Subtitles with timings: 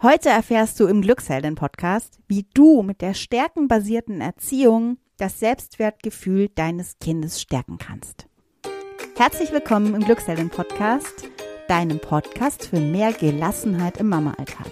[0.00, 7.40] Heute erfährst du im Glückshelden-Podcast, wie du mit der stärkenbasierten Erziehung das Selbstwertgefühl deines Kindes
[7.40, 8.28] stärken kannst.
[9.16, 11.28] Herzlich willkommen im Glückshelden-Podcast,
[11.66, 14.70] deinem Podcast für mehr Gelassenheit im Mama-Alltag.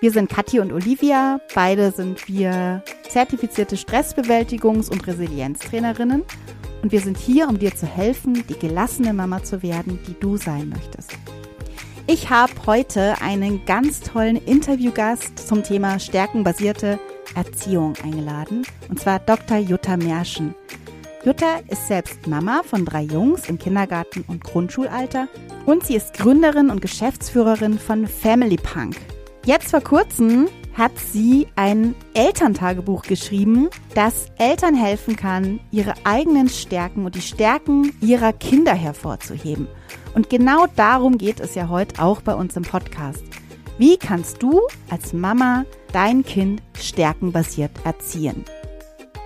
[0.00, 6.24] Wir sind Kathi und Olivia, beide sind wir zertifizierte Stressbewältigungs- und Resilienztrainerinnen
[6.82, 10.36] und wir sind hier, um dir zu helfen, die gelassene Mama zu werden, die du
[10.36, 11.12] sein möchtest.
[12.08, 17.00] Ich habe heute einen ganz tollen Interviewgast zum Thema stärkenbasierte
[17.34, 19.58] Erziehung eingeladen, und zwar Dr.
[19.58, 20.54] Jutta Merschen.
[21.24, 25.26] Jutta ist selbst Mama von drei Jungs im Kindergarten und Grundschulalter
[25.66, 28.94] und sie ist Gründerin und Geschäftsführerin von Family Punk.
[29.44, 37.06] Jetzt vor kurzem hat sie ein Elterntagebuch geschrieben, das Eltern helfen kann, ihre eigenen Stärken
[37.06, 39.68] und die Stärken ihrer Kinder hervorzuheben.
[40.14, 43.24] Und genau darum geht es ja heute auch bei uns im Podcast.
[43.78, 48.44] Wie kannst du als Mama dein Kind stärkenbasiert erziehen?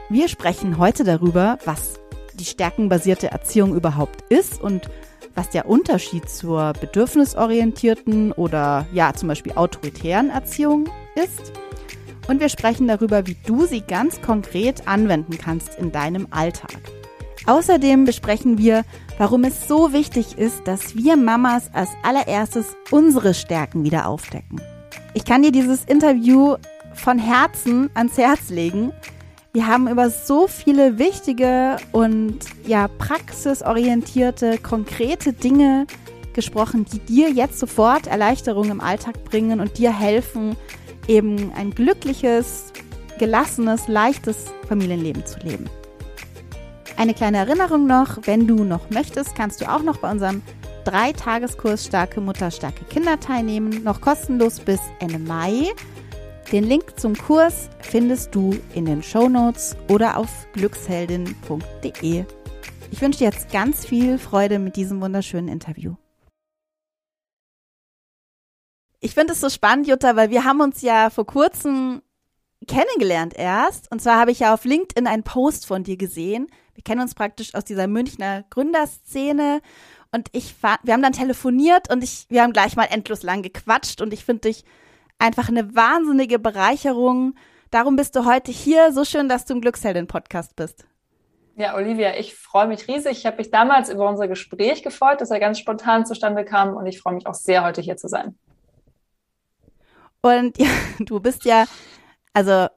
[0.09, 2.01] Wir sprechen heute darüber, was
[2.35, 4.89] die stärkenbasierte Erziehung überhaupt ist und
[5.35, 11.53] was der Unterschied zur bedürfnisorientierten oder ja zum Beispiel autoritären Erziehung ist.
[12.29, 16.79] Und wir sprechen darüber, wie du sie ganz konkret anwenden kannst in deinem Alltag.
[17.47, 18.85] Außerdem besprechen wir,
[19.19, 24.61] warum es so wichtig ist, dass wir Mamas als allererstes unsere Stärken wieder aufdecken.
[25.15, 26.57] Ich kann dir dieses Interview
[26.95, 28.93] von Herzen ans Herz legen.
[29.53, 35.87] Wir haben über so viele wichtige und ja praxisorientierte, konkrete Dinge
[36.35, 40.57] gesprochen, die dir jetzt sofort Erleichterung im Alltag bringen und dir helfen,
[41.11, 42.73] eben ein glückliches,
[43.19, 45.69] gelassenes, leichtes Familienleben zu leben.
[46.97, 50.43] Eine kleine Erinnerung noch, wenn du noch möchtest, kannst du auch noch bei unserem
[50.85, 55.67] Dreitageskurs Starke Mutter, starke Kinder teilnehmen, noch kostenlos bis Ende Mai.
[56.53, 62.25] Den Link zum Kurs findest du in den Show Notes oder auf glücksheldin.de.
[62.93, 65.95] Ich wünsche dir jetzt ganz viel Freude mit diesem wunderschönen Interview.
[69.01, 72.03] Ich finde es so spannend, Jutta, weil wir haben uns ja vor kurzem
[72.69, 73.91] kennengelernt erst.
[73.91, 76.49] Und zwar habe ich ja auf LinkedIn einen Post von dir gesehen.
[76.75, 79.63] Wir kennen uns praktisch aus dieser Münchner Gründerszene.
[80.13, 84.03] Und ich wir haben dann telefoniert und ich, wir haben gleich mal endlos lang gequatscht
[84.03, 84.65] und ich finde dich
[85.19, 87.35] einfach eine wahnsinnige Bereicherung.
[87.71, 88.93] Darum bist du heute hier.
[88.93, 90.85] So schön, dass du im Glücksheldin-Podcast bist.
[91.57, 93.13] Ja, Olivia, ich freue mich riesig.
[93.13, 96.87] Ich habe mich damals über unser Gespräch gefreut, dass er ganz spontan zustande kam und
[96.87, 98.37] ich freue mich auch sehr, heute hier zu sein.
[100.23, 101.67] Und ja, du bist ja
[102.33, 102.69] also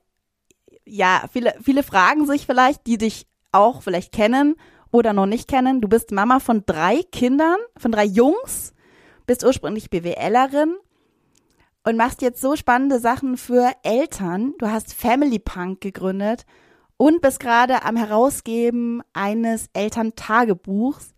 [0.86, 4.56] ja, viele, viele fragen sich vielleicht, die dich auch vielleicht kennen
[4.92, 5.82] oder noch nicht kennen.
[5.82, 8.74] Du bist Mama von drei Kindern, von drei Jungs,
[9.26, 10.76] bist ursprünglich BWLerin
[11.84, 14.56] und machst jetzt so spannende Sachen für Eltern.
[14.58, 16.46] Du hast Family Punk gegründet
[16.98, 21.14] und bist gerade am Herausgeben eines Elterntagebuchs.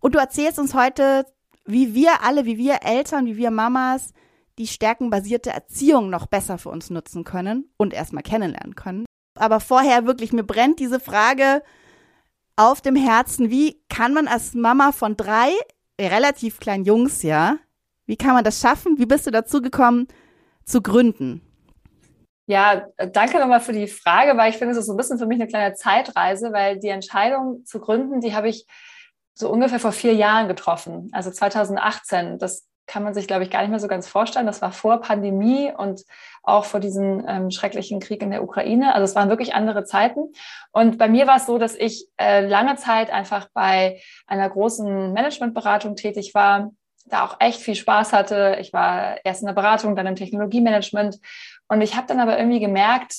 [0.00, 1.24] Und du erzählst uns heute,
[1.64, 4.12] wie wir alle, wie wir Eltern, wie wir Mamas
[4.58, 9.04] die stärkenbasierte Erziehung noch besser für uns nutzen können und erstmal kennenlernen können.
[9.38, 11.62] Aber vorher wirklich, mir brennt diese Frage
[12.56, 15.50] auf dem Herzen, wie kann man als Mama von drei
[16.00, 17.58] relativ kleinen Jungs, ja,
[18.06, 18.98] wie kann man das schaffen?
[18.98, 20.06] Wie bist du dazu gekommen,
[20.64, 21.42] zu gründen?
[22.46, 25.26] Ja, danke nochmal für die Frage, weil ich finde, es ist so ein bisschen für
[25.26, 28.66] mich eine kleine Zeitreise, weil die Entscheidung zu gründen, die habe ich
[29.34, 32.38] so ungefähr vor vier Jahren getroffen, also 2018.
[32.38, 34.46] Das kann man sich, glaube ich, gar nicht mehr so ganz vorstellen.
[34.46, 36.02] Das war vor Pandemie und
[36.42, 38.94] auch vor diesem ähm, schrecklichen Krieg in der Ukraine.
[38.94, 40.32] Also es waren wirklich andere Zeiten.
[40.72, 45.12] Und bei mir war es so, dass ich äh, lange Zeit einfach bei einer großen
[45.12, 46.70] Managementberatung tätig war,
[47.06, 48.58] da auch echt viel Spaß hatte.
[48.60, 51.18] Ich war erst in der Beratung, dann im Technologiemanagement.
[51.68, 53.14] Und ich habe dann aber irgendwie gemerkt,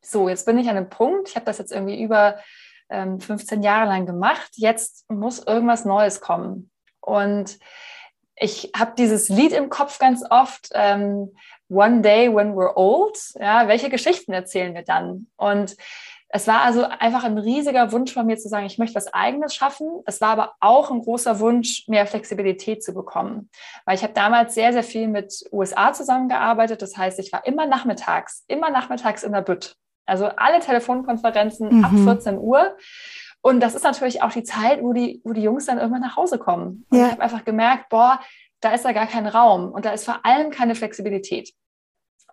[0.00, 2.38] so, jetzt bin ich an einem Punkt, ich habe das jetzt irgendwie über
[2.88, 6.70] ähm, 15 Jahre lang gemacht, jetzt muss irgendwas Neues kommen.
[7.00, 7.58] Und
[8.40, 11.34] ich habe dieses Lied im Kopf ganz oft, ähm,
[11.68, 13.18] One Day When We're Old.
[13.38, 15.26] Ja, welche Geschichten erzählen wir dann?
[15.36, 15.76] Und
[16.30, 19.54] es war also einfach ein riesiger Wunsch von mir zu sagen, ich möchte was Eigenes
[19.54, 20.02] schaffen.
[20.04, 23.48] Es war aber auch ein großer Wunsch, mehr Flexibilität zu bekommen.
[23.86, 26.82] Weil ich habe damals sehr, sehr viel mit USA zusammengearbeitet.
[26.82, 29.76] Das heißt, ich war immer nachmittags, immer nachmittags in der Bütt.
[30.04, 31.84] Also alle Telefonkonferenzen mhm.
[31.84, 32.76] ab 14 Uhr.
[33.48, 36.16] Und das ist natürlich auch die Zeit, wo die, wo die Jungs dann irgendwann nach
[36.16, 36.84] Hause kommen.
[36.90, 37.06] Und ja.
[37.06, 38.20] ich habe einfach gemerkt, boah,
[38.60, 41.54] da ist da gar kein Raum und da ist vor allem keine Flexibilität.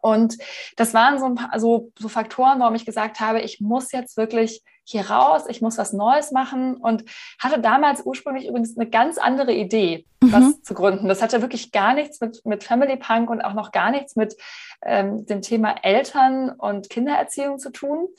[0.01, 0.37] Und
[0.75, 4.17] das waren so, ein paar, so, so Faktoren, warum ich gesagt habe, ich muss jetzt
[4.17, 7.05] wirklich hier raus, ich muss was Neues machen und
[7.39, 10.31] hatte damals ursprünglich übrigens eine ganz andere Idee, mhm.
[10.33, 11.07] was zu gründen.
[11.07, 14.35] Das hatte wirklich gar nichts mit, mit Family Punk und auch noch gar nichts mit
[14.83, 18.09] ähm, dem Thema Eltern und Kindererziehung zu tun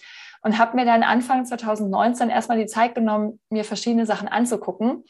[0.46, 5.02] und habe mir dann Anfang 2019 erstmal die Zeit genommen, mir verschiedene Sachen anzugucken.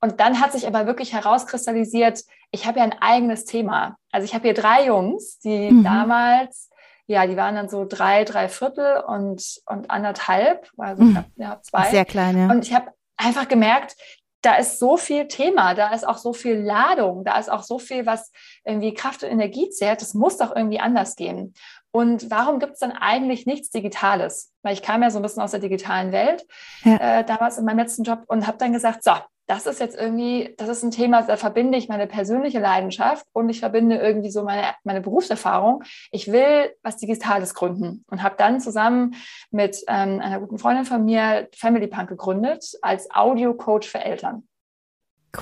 [0.00, 3.96] Und dann hat sich aber wirklich herauskristallisiert, ich habe ja ein eigenes Thema.
[4.12, 5.84] Also ich habe hier drei Jungs, die mhm.
[5.84, 6.70] damals,
[7.06, 11.22] ja, die waren dann so drei, drei Viertel und, und anderthalb, also mhm.
[11.36, 11.90] ja, zwei.
[11.90, 12.50] Sehr klein, ja.
[12.50, 13.94] Und ich habe einfach gemerkt,
[14.40, 17.78] da ist so viel Thema, da ist auch so viel Ladung, da ist auch so
[17.78, 18.32] viel, was
[18.64, 20.00] irgendwie Kraft und Energie zehrt.
[20.00, 21.54] Das muss doch irgendwie anders gehen.
[21.90, 24.52] Und warum gibt es dann eigentlich nichts Digitales?
[24.62, 26.46] Weil ich kam ja so ein bisschen aus der digitalen Welt
[26.84, 27.20] ja.
[27.20, 29.12] äh, damals in meinem letzten Job und habe dann gesagt, so,
[29.48, 33.48] das ist jetzt irgendwie, das ist ein Thema, da verbinde ich meine persönliche Leidenschaft und
[33.48, 35.82] ich verbinde irgendwie so meine, meine Berufserfahrung.
[36.10, 39.14] Ich will was Digitales gründen und habe dann zusammen
[39.50, 44.46] mit ähm, einer guten Freundin von mir Family Punk gegründet als Audio-Coach für Eltern.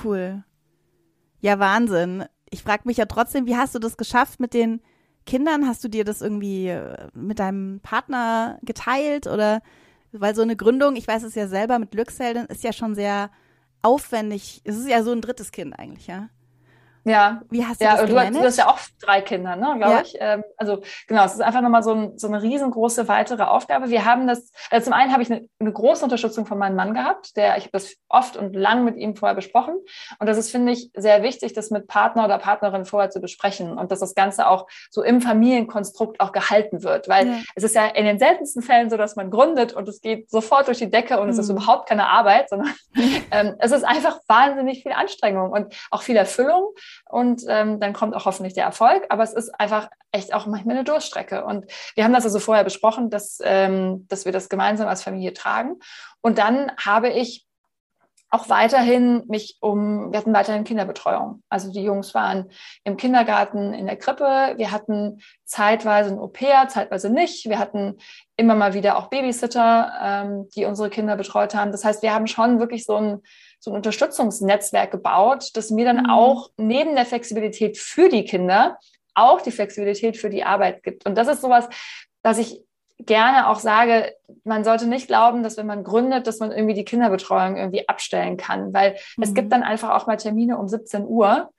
[0.03, 0.45] Cool.
[1.41, 2.23] Ja, Wahnsinn.
[2.49, 4.81] Ich frage mich ja trotzdem, wie hast du das geschafft mit den
[5.27, 5.67] Kindern?
[5.67, 9.61] Hast du dir das irgendwie äh, mit deinem Partner geteilt oder
[10.11, 13.29] weil so eine Gründung, ich weiß es ja selber mit Glückshelden, ist ja schon sehr
[13.83, 14.61] aufwendig.
[14.63, 16.29] Es ist ja so ein drittes Kind eigentlich, ja.
[17.07, 17.41] Ja.
[17.49, 18.35] Wie hast du ja, das gemanagt?
[18.35, 20.01] Du, hast ja auch drei Kinder, ne, glaube ja.
[20.01, 20.17] ich.
[20.19, 23.89] Ähm, also genau, es ist einfach nochmal so, ein, so eine riesengroße weitere Aufgabe.
[23.89, 26.93] Wir haben das, also zum einen habe ich eine, eine große Unterstützung von meinem Mann
[26.93, 29.75] gehabt, der, ich habe das oft und lang mit ihm vorher besprochen.
[30.19, 33.77] Und das ist, finde ich, sehr wichtig, das mit Partner oder Partnerin vorher zu besprechen
[33.77, 37.07] und dass das Ganze auch so im Familienkonstrukt auch gehalten wird.
[37.07, 37.37] Weil ja.
[37.55, 40.67] es ist ja in den seltensten Fällen so, dass man gründet und es geht sofort
[40.67, 41.31] durch die Decke und mhm.
[41.31, 41.57] es ist mhm.
[41.57, 42.73] überhaupt keine Arbeit, sondern
[43.31, 46.73] ähm, es ist einfach wahnsinnig viel Anstrengung und auch viel Erfüllung
[47.09, 49.05] und ähm, dann kommt auch hoffentlich der Erfolg.
[49.09, 51.45] Aber es ist einfach echt auch manchmal eine Durchstrecke.
[51.45, 51.65] Und
[51.95, 55.75] wir haben das also vorher besprochen, dass, ähm, dass wir das gemeinsam als Familie tragen.
[56.21, 57.47] Und dann habe ich
[58.29, 61.43] auch weiterhin mich um, wir hatten weiterhin Kinderbetreuung.
[61.49, 62.51] Also die Jungs waren
[62.83, 64.53] im Kindergarten, in der Krippe.
[64.57, 67.47] Wir hatten zeitweise ein Au-pair, zeitweise nicht.
[67.47, 67.97] Wir hatten
[68.35, 71.71] immer mal wieder auch Babysitter, ähm, die unsere Kinder betreut haben.
[71.71, 73.21] Das heißt, wir haben schon wirklich so ein,
[73.59, 76.09] so ein Unterstützungsnetzwerk gebaut, das mir dann mhm.
[76.09, 78.77] auch neben der Flexibilität für die Kinder
[79.17, 81.05] auch die Flexibilität für die Arbeit gibt.
[81.05, 81.67] Und das ist sowas,
[82.21, 82.61] was ich
[82.99, 84.13] gerne auch sage,
[84.43, 88.37] man sollte nicht glauben, dass wenn man gründet, dass man irgendwie die Kinderbetreuung irgendwie abstellen
[88.37, 89.23] kann, weil mhm.
[89.23, 89.51] es gibt mhm.
[89.51, 91.51] dann einfach auch mal Termine um 17 Uhr,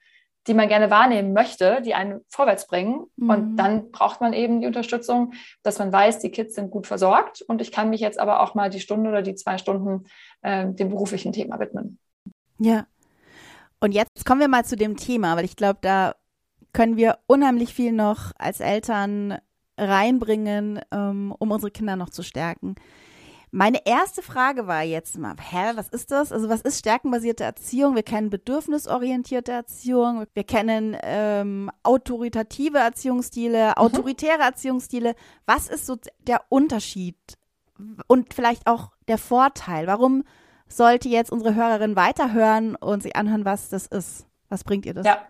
[0.49, 3.06] die man gerne wahrnehmen möchte, die einen vorwärts bringen.
[3.17, 3.31] Mhm.
[3.31, 7.43] Und dann braucht man eben die Unterstützung, dass man weiß, die Kids sind gut versorgt
[7.43, 10.06] und ich kann mich jetzt aber auch mal die Stunde oder die zwei Stunden
[10.43, 11.99] äh, dem beruflichen Thema widmen.
[12.59, 12.87] Ja.
[13.81, 16.15] Und jetzt kommen wir mal zu dem Thema, weil ich glaube, da
[16.73, 19.39] können wir unheimlich viel noch als Eltern
[19.79, 22.75] reinbringen, ähm, um unsere Kinder noch zu stärken.
[23.50, 26.33] Meine erste Frage war jetzt mal, hä, was ist das?
[26.33, 27.95] Also was ist stärkenbasierte Erziehung?
[27.95, 33.73] Wir kennen bedürfnisorientierte Erziehung, wir kennen ähm, autoritative Erziehungsstile, mhm.
[33.75, 35.15] autoritäre Erziehungsstile.
[35.47, 35.97] Was ist so
[36.27, 37.17] der Unterschied
[38.06, 39.87] und vielleicht auch der Vorteil?
[39.87, 40.25] Warum
[40.69, 44.27] sollte jetzt unsere Hörerin weiterhören und sich anhören, was das ist?
[44.51, 45.06] Was bringt ihr das?
[45.06, 45.27] Ja,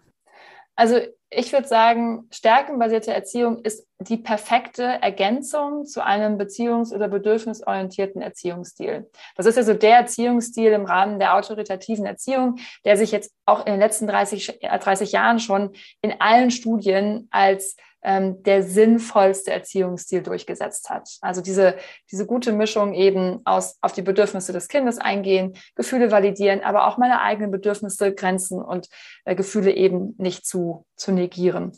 [0.79, 8.23] also ich würde sagen, stärkenbasierte Erziehung ist die perfekte Ergänzung zu einem beziehungs- oder bedürfnisorientierten
[8.23, 9.11] Erziehungsstil.
[9.37, 13.73] Das ist also der Erziehungsstil im Rahmen der autoritativen Erziehung, der sich jetzt auch in
[13.73, 20.91] den letzten 30, 30 Jahren schon in allen Studien als ähm, der sinnvollste Erziehungsstil durchgesetzt
[20.91, 21.09] hat.
[21.21, 21.77] Also diese,
[22.11, 26.99] diese gute Mischung eben aus auf die Bedürfnisse des Kindes eingehen, Gefühle validieren, aber auch
[26.99, 28.89] meine eigenen Bedürfnisse, Grenzen und
[29.25, 31.73] äh, Gefühle eben nicht zu, zu negieren.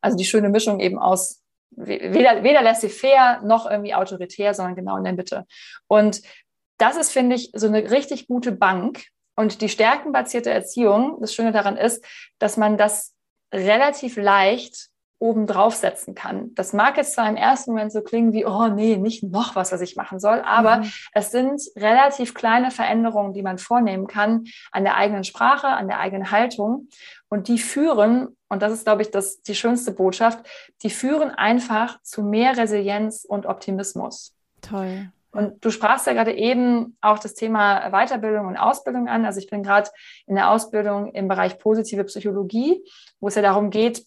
[0.00, 5.04] Also die schöne Mischung eben aus weder, weder laissez-faire noch irgendwie autoritär, sondern genau in
[5.04, 5.46] der Mitte.
[5.86, 6.22] Und
[6.78, 9.04] das ist, finde ich, so eine richtig gute Bank.
[9.36, 12.04] Und die stärkenbasierte Erziehung, das Schöne daran ist,
[12.38, 13.14] dass man das
[13.52, 14.88] relativ leicht
[15.20, 16.54] oben draufsetzen kann.
[16.54, 19.72] Das mag jetzt zwar im ersten Moment so klingen wie, oh nee, nicht noch was,
[19.72, 20.92] was ich machen soll, aber mhm.
[21.12, 25.98] es sind relativ kleine Veränderungen, die man vornehmen kann an der eigenen Sprache, an der
[25.98, 26.88] eigenen Haltung.
[27.28, 30.38] Und die führen, und das ist, glaube ich, das, die schönste Botschaft,
[30.82, 34.34] die führen einfach zu mehr Resilienz und Optimismus.
[34.62, 35.10] Toll.
[35.30, 39.26] Und du sprachst ja gerade eben auch das Thema Weiterbildung und Ausbildung an.
[39.26, 39.90] Also ich bin gerade
[40.26, 42.82] in der Ausbildung im Bereich positive Psychologie,
[43.20, 44.04] wo es ja darum geht,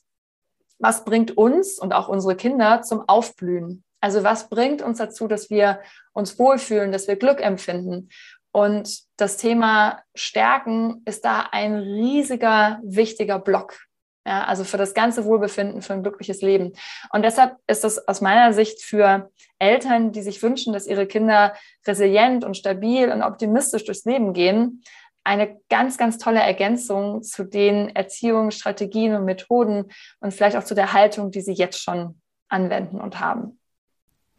[0.81, 3.83] was bringt uns und auch unsere Kinder zum Aufblühen?
[4.01, 5.79] Also was bringt uns dazu, dass wir
[6.13, 8.09] uns wohlfühlen, dass wir Glück empfinden?
[8.51, 13.77] Und das Thema Stärken ist da ein riesiger, wichtiger Block.
[14.25, 16.73] Ja, also für das ganze Wohlbefinden, für ein glückliches Leben.
[17.11, 21.55] Und deshalb ist es aus meiner Sicht für Eltern, die sich wünschen, dass ihre Kinder
[21.87, 24.83] resilient und stabil und optimistisch durchs Leben gehen,
[25.23, 30.93] eine ganz, ganz tolle Ergänzung zu den Erziehungsstrategien und Methoden und vielleicht auch zu der
[30.93, 33.59] Haltung, die sie jetzt schon anwenden und haben.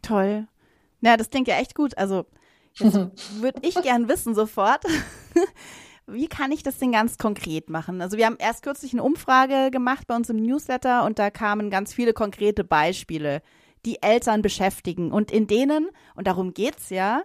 [0.01, 0.47] Toll.
[1.01, 1.97] Ja, das klingt ja echt gut.
[1.97, 2.25] Also
[2.77, 4.83] würde ich gern wissen sofort.
[6.05, 8.01] Wie kann ich das denn ganz konkret machen?
[8.01, 11.69] Also wir haben erst kürzlich eine Umfrage gemacht bei uns im Newsletter und da kamen
[11.69, 13.41] ganz viele konkrete Beispiele,
[13.85, 17.23] die Eltern beschäftigen und in denen, und darum geht's ja,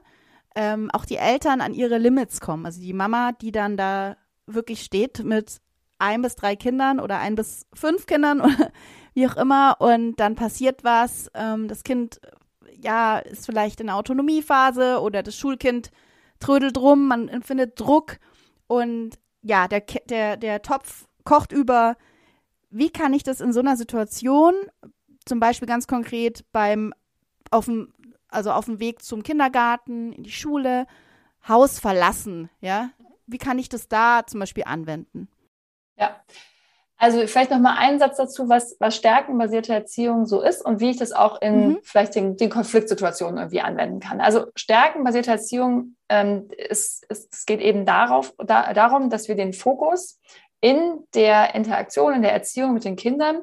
[0.55, 2.67] ähm, auch die Eltern an ihre Limits kommen.
[2.67, 5.59] Also die Mama, die dann da wirklich steht mit
[5.99, 8.73] ein bis drei Kindern oder ein bis fünf Kindern oder
[9.15, 12.21] wie auch immer und dann passiert was, ähm, das Kind
[12.81, 15.91] ja ist vielleicht in der Autonomiephase oder das Schulkind
[16.39, 18.19] trödelt rum, man empfindet Druck
[18.69, 21.97] und ja, der, der, der Topf kocht über.
[22.71, 24.55] Wie kann ich das in so einer Situation,
[25.25, 26.93] zum Beispiel ganz konkret beim,
[27.51, 27.93] auf dem,
[28.29, 30.87] also auf dem Weg zum Kindergarten, in die Schule,
[31.47, 32.91] Haus verlassen, ja?
[33.27, 35.29] Wie kann ich das da zum Beispiel anwenden?
[35.99, 36.17] Ja,
[37.01, 40.91] also vielleicht noch mal einen Satz dazu, was, was stärkenbasierte Erziehung so ist und wie
[40.91, 41.79] ich das auch in mhm.
[41.83, 44.21] vielleicht den, den Konfliktsituationen irgendwie anwenden kann.
[44.21, 49.53] Also stärkenbasierte Erziehung ähm, ist, ist, es geht eben darauf, da, darum, dass wir den
[49.53, 50.19] Fokus
[50.61, 53.43] in der Interaktion, in der Erziehung mit den Kindern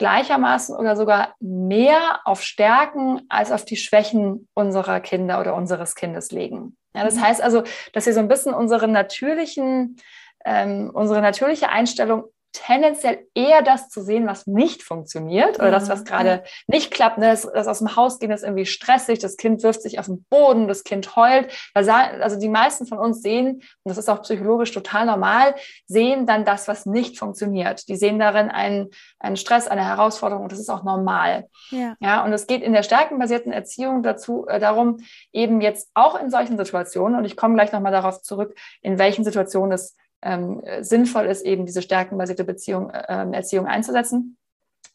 [0.00, 6.32] gleichermaßen oder sogar mehr auf Stärken als auf die Schwächen unserer Kinder oder unseres Kindes
[6.32, 6.76] legen.
[6.96, 7.20] Ja, das mhm.
[7.20, 9.96] heißt also, dass wir so ein bisschen unsere natürlichen
[10.44, 16.04] ähm, unsere natürliche Einstellung tendenziell eher das zu sehen, was nicht funktioniert oder das, was
[16.04, 16.42] gerade ja.
[16.66, 17.18] nicht klappt.
[17.18, 17.28] Ne?
[17.28, 20.24] Das, das, aus dem Haus gehen ist irgendwie stressig, das Kind wirft sich auf den
[20.24, 21.48] Boden, das Kind heult.
[21.74, 25.54] Also die meisten von uns sehen, und das ist auch psychologisch total normal,
[25.86, 27.88] sehen dann das, was nicht funktioniert.
[27.88, 31.48] Die sehen darin einen, einen Stress, eine Herausforderung und das ist auch normal.
[31.70, 31.94] Ja.
[32.00, 34.98] ja und es geht in der stärkenbasierten Erziehung dazu äh, darum,
[35.32, 39.24] eben jetzt auch in solchen Situationen, und ich komme gleich nochmal darauf zurück, in welchen
[39.24, 44.36] Situationen es ähm, sinnvoll ist, eben diese stärkenbasierte Beziehung, äh, Erziehung einzusetzen.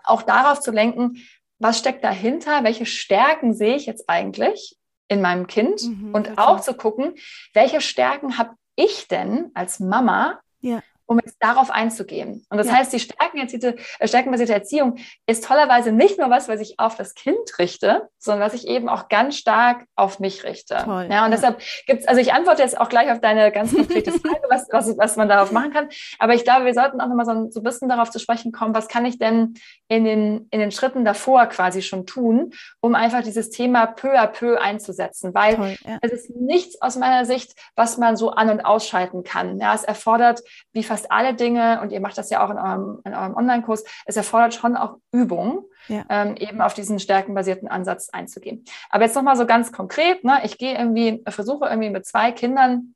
[0.04, 1.18] Auch darauf zu lenken,
[1.60, 4.78] was steckt dahinter, welche Stärken sehe ich jetzt eigentlich
[5.08, 5.84] in meinem Kind?
[5.84, 7.16] Mhm, und auch zu gucken,
[7.54, 12.46] welche Stärken habe ich denn als Mama, ja um jetzt darauf einzugehen.
[12.50, 12.74] Und das ja.
[12.74, 14.98] heißt, die stärkenbasierte, äh, stärkenbasierte Erziehung
[15.28, 18.90] ist tollerweise nicht nur was, was ich auf das Kind richte, sondern was ich eben
[18.90, 20.78] auch ganz stark auf mich richte.
[20.84, 21.38] Toll, ja, und ja.
[21.38, 24.98] deshalb gibt's, also ich antworte jetzt auch gleich auf deine ganz konkrete Frage, was, was,
[24.98, 25.90] was man darauf machen kann.
[26.18, 28.74] Aber ich glaube, wir sollten auch nochmal so, so ein bisschen darauf zu sprechen kommen,
[28.74, 29.56] was kann ich denn
[29.88, 34.28] in den, in den Schritten davor quasi schon tun, um einfach dieses Thema peu à
[34.28, 35.34] peu einzusetzen.
[35.34, 36.00] Weil Toll, ja.
[36.02, 39.60] es ist nichts aus meiner Sicht, was man so an- und ausschalten kann.
[39.60, 40.42] Ja, es erfordert,
[40.74, 43.84] wie fast alle Dinge, und ihr macht das ja auch in eurem, in eurem Online-Kurs,
[44.06, 46.06] es erfordert schon auch Übung, ja.
[46.10, 48.64] ähm, eben auf diesen stärkenbasierten Ansatz einzugehen.
[48.90, 52.96] Aber jetzt nochmal so ganz konkret, ne, ich gehe irgendwie, versuche irgendwie mit zwei Kindern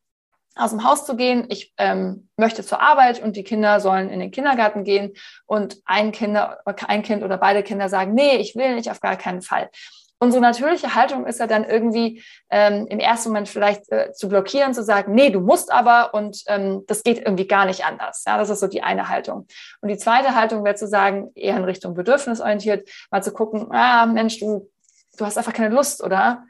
[0.55, 1.45] aus dem Haus zu gehen.
[1.49, 5.13] Ich ähm, möchte zur Arbeit und die Kinder sollen in den Kindergarten gehen
[5.45, 9.17] und ein, Kinder, ein Kind oder beide Kinder sagen, nee, ich will nicht, auf gar
[9.17, 9.69] keinen Fall
[10.19, 14.73] unsere natürliche Haltung ist ja dann irgendwie ähm, im ersten Moment vielleicht äh, zu blockieren,
[14.73, 18.23] zu sagen, nee, du musst aber und ähm, das geht irgendwie gar nicht anders.
[18.27, 19.47] Ja, das ist so die eine Haltung.
[19.81, 24.05] Und die zweite Haltung wäre zu sagen, eher in Richtung bedürfnisorientiert, mal zu gucken, ah,
[24.05, 24.69] Mensch, du,
[25.17, 26.43] du hast einfach keine Lust, oder?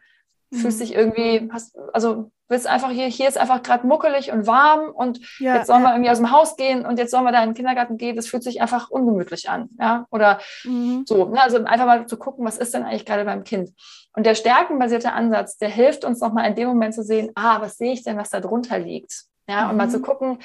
[0.52, 0.84] Fühlst mhm.
[0.84, 5.20] dich irgendwie, hast, also willst einfach hier, hier ist einfach gerade muckelig und warm und
[5.40, 7.50] ja, jetzt sollen wir irgendwie aus dem Haus gehen und jetzt sollen wir da in
[7.50, 11.04] den Kindergarten gehen, das fühlt sich einfach ungemütlich an, ja, oder mhm.
[11.08, 11.42] so, ne?
[11.42, 13.72] also einfach mal zu gucken, was ist denn eigentlich gerade beim Kind
[14.16, 17.78] und der stärkenbasierte Ansatz, der hilft uns nochmal in dem Moment zu sehen, ah, was
[17.78, 19.70] sehe ich denn, was da drunter liegt, ja, mhm.
[19.70, 20.04] und mal zu mhm.
[20.04, 20.40] gucken,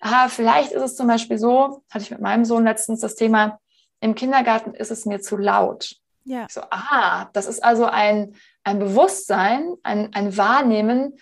[0.00, 3.58] ah, vielleicht ist es zum Beispiel so, hatte ich mit meinem Sohn letztens das Thema,
[4.00, 5.96] im Kindergarten ist es mir zu laut.
[6.24, 6.46] Ja.
[6.50, 8.34] So, ah, das ist also ein,
[8.64, 11.18] ein Bewusstsein, ein, ein Wahrnehmen,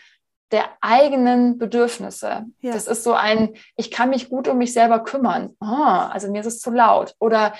[0.52, 2.44] der eigenen Bedürfnisse.
[2.60, 2.72] Ja.
[2.72, 5.56] Das ist so ein, ich kann mich gut um mich selber kümmern.
[5.60, 7.14] Oh, also mir ist es zu laut.
[7.18, 7.54] Oder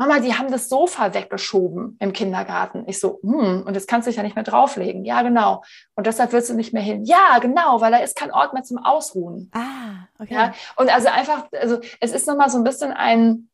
[0.00, 2.84] Mama, die haben das Sofa weggeschoben im Kindergarten.
[2.86, 5.04] Ich so, hm, und jetzt kannst du dich ja nicht mehr drauflegen.
[5.04, 5.62] Ja, genau.
[5.94, 7.04] Und deshalb willst du nicht mehr hin.
[7.04, 9.50] Ja, genau, weil da ist kein Ort mehr zum Ausruhen.
[9.52, 10.32] Ah, okay.
[10.32, 13.49] Ja, und also einfach, also es ist nochmal so ein bisschen ein,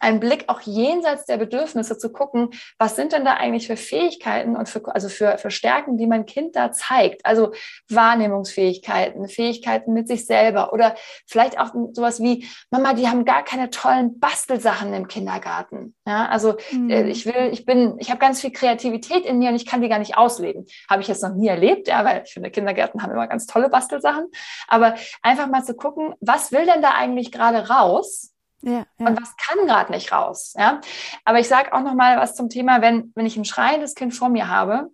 [0.00, 4.56] einen Blick auch jenseits der Bedürfnisse zu gucken, was sind denn da eigentlich für Fähigkeiten
[4.56, 7.24] und für, also für, für Stärken, die mein Kind da zeigt.
[7.24, 7.52] Also
[7.88, 10.94] Wahrnehmungsfähigkeiten, Fähigkeiten mit sich selber oder
[11.26, 15.94] vielleicht auch sowas wie, Mama, die haben gar keine tollen Bastelsachen im Kindergarten.
[16.06, 16.90] Ja, also mhm.
[16.90, 19.80] Äh, ich will, ich bin, ich habe ganz viel Kreativität in mir und ich kann
[19.80, 20.66] die gar nicht ausleben.
[20.88, 23.68] Habe ich jetzt noch nie erlebt, ja, weil ich finde, Kindergärten haben immer ganz tolle
[23.68, 24.26] Bastelsachen.
[24.68, 28.33] Aber einfach mal zu gucken, was will denn da eigentlich gerade raus?
[28.62, 29.06] Ja, ja.
[29.06, 30.54] Und was kann gerade nicht raus?
[30.56, 30.80] Ja?
[31.24, 34.14] Aber ich sage auch noch mal was zum Thema, wenn, wenn ich ein schreiendes Kind
[34.14, 34.90] vor mir habe,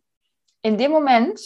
[0.63, 1.41] in dem Moment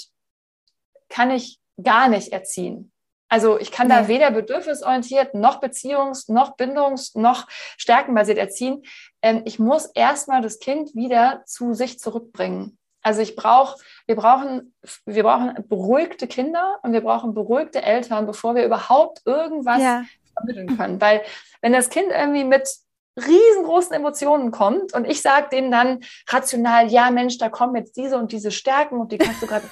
[1.09, 2.93] kann ich gar nicht erziehen.
[3.29, 3.95] Also ich kann nee.
[3.95, 8.83] da weder bedürfnisorientiert noch beziehungs-, noch bindungs-, noch stärkenbasiert erziehen.
[9.23, 12.79] Ähm, ich muss erstmal das Kind wieder zu sich zurückbringen.
[13.03, 18.55] Also ich brauche, wir brauchen, wir brauchen beruhigte Kinder und wir brauchen beruhigte Eltern, bevor
[18.55, 20.05] wir überhaupt irgendwas ja.
[20.35, 21.01] Vermitteln können.
[21.01, 21.23] Weil
[21.63, 22.69] wenn das Kind irgendwie mit
[23.17, 28.17] riesengroßen Emotionen kommt und ich sage denen dann rational, ja Mensch, da kommen jetzt diese
[28.17, 29.69] und diese Stärken und die kannst du gerade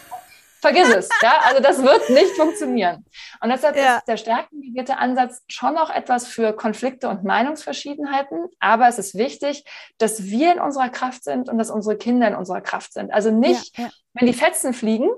[0.63, 1.09] vergiss es.
[1.23, 3.05] Ja, also das wird nicht funktionieren.
[3.41, 3.97] Und deshalb ja.
[3.97, 8.47] ist der stärkenbasierte Ansatz schon noch etwas für Konflikte und Meinungsverschiedenheiten.
[8.61, 9.65] Aber es ist wichtig,
[9.99, 13.13] dass wir in unserer Kraft sind und dass unsere Kinder in unserer Kraft sind.
[13.13, 13.91] Also nicht, ja, ja.
[14.15, 15.11] wenn die Fetzen fliegen,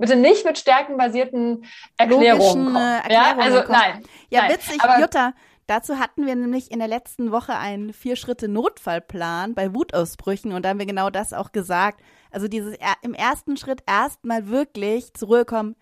[0.00, 1.64] bitte nicht mit stärkenbasierten
[1.96, 2.76] Erklärungen kommen.
[2.76, 3.78] Erklärungen ja, also kommen.
[3.78, 4.02] nein.
[4.30, 4.52] Ja, nein.
[4.52, 5.34] witzig, aber, Jutta.
[5.66, 10.80] Dazu hatten wir nämlich in der letzten Woche einen Vier-Schritte-Notfallplan bei Wutausbrüchen und da haben
[10.80, 12.02] wir genau das auch gesagt.
[12.32, 15.76] Also dieses im ersten Schritt erstmal wirklich zur Ruhe kommen,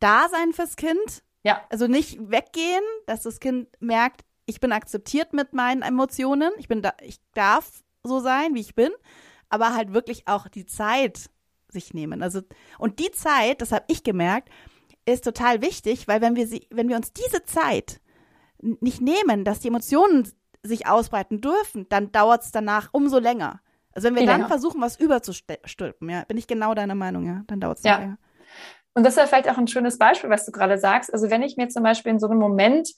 [0.00, 1.22] da sein fürs Kind.
[1.44, 1.62] Ja.
[1.70, 6.82] Also nicht weggehen, dass das Kind merkt, ich bin akzeptiert mit meinen Emotionen, ich bin
[6.82, 7.70] da, ich darf
[8.02, 8.90] so sein, wie ich bin,
[9.48, 11.30] aber halt wirklich auch die Zeit
[11.80, 12.22] sich nehmen.
[12.22, 12.40] Also
[12.78, 14.48] und die Zeit, das habe ich gemerkt,
[15.04, 18.00] ist total wichtig, weil wenn wir sie, wenn wir uns diese Zeit
[18.60, 20.28] nicht nehmen, dass die Emotionen
[20.62, 23.60] sich ausbreiten dürfen, dann dauert es danach umso länger.
[23.92, 27.42] Also wenn wir ja, dann versuchen, was überzustülpen, ja, bin ich genau deiner Meinung, ja,
[27.46, 27.98] dann dauert es ja.
[27.98, 28.18] länger.
[28.94, 31.12] Und das ist vielleicht auch ein schönes Beispiel, was du gerade sagst.
[31.12, 32.88] Also wenn ich mir zum Beispiel in so einem Moment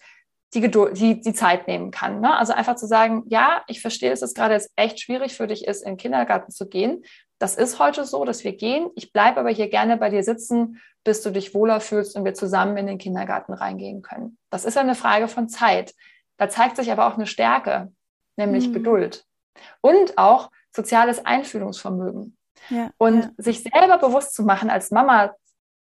[0.54, 2.20] die, Geduld, die, die Zeit nehmen kann.
[2.20, 2.34] Ne?
[2.34, 5.66] Also einfach zu sagen, ja, ich verstehe, dass es gerade jetzt echt schwierig für dich
[5.66, 7.04] ist, in den Kindergarten zu gehen.
[7.38, 8.90] Das ist heute so, dass wir gehen.
[8.96, 12.34] Ich bleibe aber hier gerne bei dir sitzen, bis du dich wohler fühlst und wir
[12.34, 14.38] zusammen in den Kindergarten reingehen können.
[14.50, 15.94] Das ist eine Frage von Zeit.
[16.36, 17.92] Da zeigt sich aber auch eine Stärke,
[18.36, 18.72] nämlich mhm.
[18.74, 19.24] Geduld.
[19.80, 22.36] Und auch soziales Einfühlungsvermögen.
[22.70, 23.30] Ja, und ja.
[23.38, 25.32] sich selber bewusst zu machen als Mama,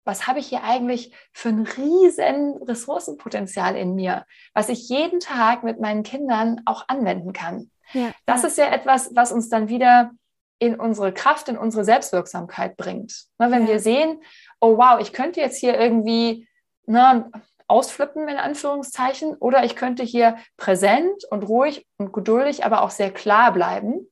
[0.05, 5.65] was habe ich hier eigentlich für ein riesen Ressourcenpotenzial in mir, was ich jeden Tag
[5.65, 7.71] mit meinen Kindern auch anwenden kann.
[7.93, 10.13] Ja, das ist ja etwas, was uns dann wieder
[10.59, 13.27] in unsere Kraft, in unsere Selbstwirksamkeit bringt.
[13.39, 14.23] Ne, wenn wir sehen,
[14.61, 16.49] oh wow, ich könnte jetzt hier irgendwie
[16.87, 17.31] ne,
[17.69, 23.11] ausflippen in Anführungszeichen oder ich könnte hier präsent und ruhig und geduldig, aber auch sehr
[23.11, 24.09] klar bleiben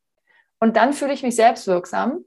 [0.64, 2.24] und dann fühle ich mich selbstwirksam.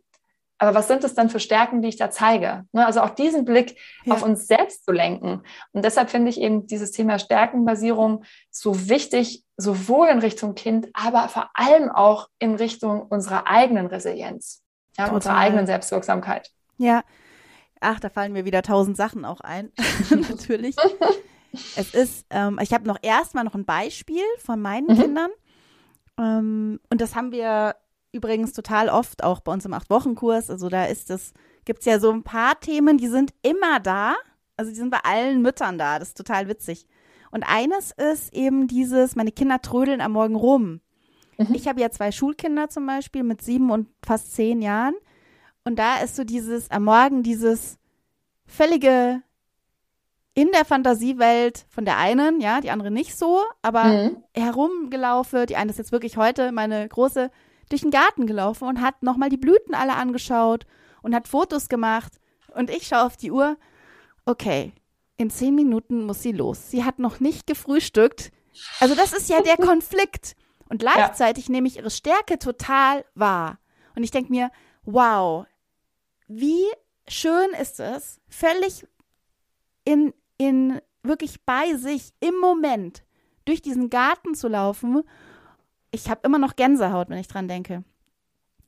[0.60, 2.66] Aber was sind es dann für Stärken, die ich da zeige?
[2.72, 4.14] Ne, also auch diesen Blick ja.
[4.14, 5.44] auf uns selbst zu lenken.
[5.72, 11.30] Und deshalb finde ich eben dieses Thema Stärkenbasierung so wichtig, sowohl in Richtung Kind, aber
[11.30, 14.64] vor allem auch in Richtung unserer eigenen Resilienz,
[14.98, 16.52] ja, unserer eigenen Selbstwirksamkeit.
[16.78, 17.04] Ja,
[17.80, 19.72] ach, da fallen mir wieder tausend Sachen auch ein,
[20.10, 20.76] natürlich.
[21.76, 25.02] es ist, ähm, ich habe noch erstmal noch ein Beispiel von meinen mhm.
[25.02, 25.32] Kindern.
[26.20, 27.76] Ähm, und das haben wir
[28.18, 30.50] übrigens total oft, auch bei uns im Acht-Wochen-Kurs.
[30.50, 31.34] Also da ist es,
[31.66, 34.16] gibt es ja so ein paar Themen, die sind immer da.
[34.58, 36.00] Also die sind bei allen Müttern da.
[36.00, 36.86] Das ist total witzig.
[37.32, 40.82] Und eines ist eben dieses, meine Kinder trödeln am Morgen rum.
[41.38, 41.54] Mhm.
[41.54, 44.96] Ich habe ja zwei Schulkinder zum Beispiel mit sieben und fast zehn Jahren.
[45.64, 47.78] Und da ist so dieses, am Morgen dieses
[48.46, 49.22] völlige
[50.34, 54.24] in der Fantasiewelt von der einen, ja, die andere nicht so, aber mhm.
[54.36, 55.48] herumgelaufen.
[55.48, 57.32] Die eine ist jetzt wirklich heute meine große
[57.70, 60.66] durch den Garten gelaufen und hat nochmal die Blüten alle angeschaut
[61.02, 62.20] und hat Fotos gemacht.
[62.54, 63.58] Und ich schaue auf die Uhr.
[64.26, 64.74] Okay,
[65.18, 66.70] in zehn Minuten muss sie los.
[66.70, 68.32] Sie hat noch nicht gefrühstückt.
[68.80, 70.36] Also das ist ja der Konflikt.
[70.70, 71.54] Und gleichzeitig ja.
[71.54, 73.60] nehme ich ihre Stärke total wahr.
[73.96, 74.52] Und ich denke mir,
[74.84, 75.46] wow,
[76.28, 76.66] wie
[77.08, 78.86] schön ist es, völlig
[79.86, 83.04] in, in wirklich bei sich im Moment
[83.46, 85.04] durch diesen Garten zu laufen
[85.92, 87.84] ich habe immer noch Gänsehaut, wenn ich dran denke.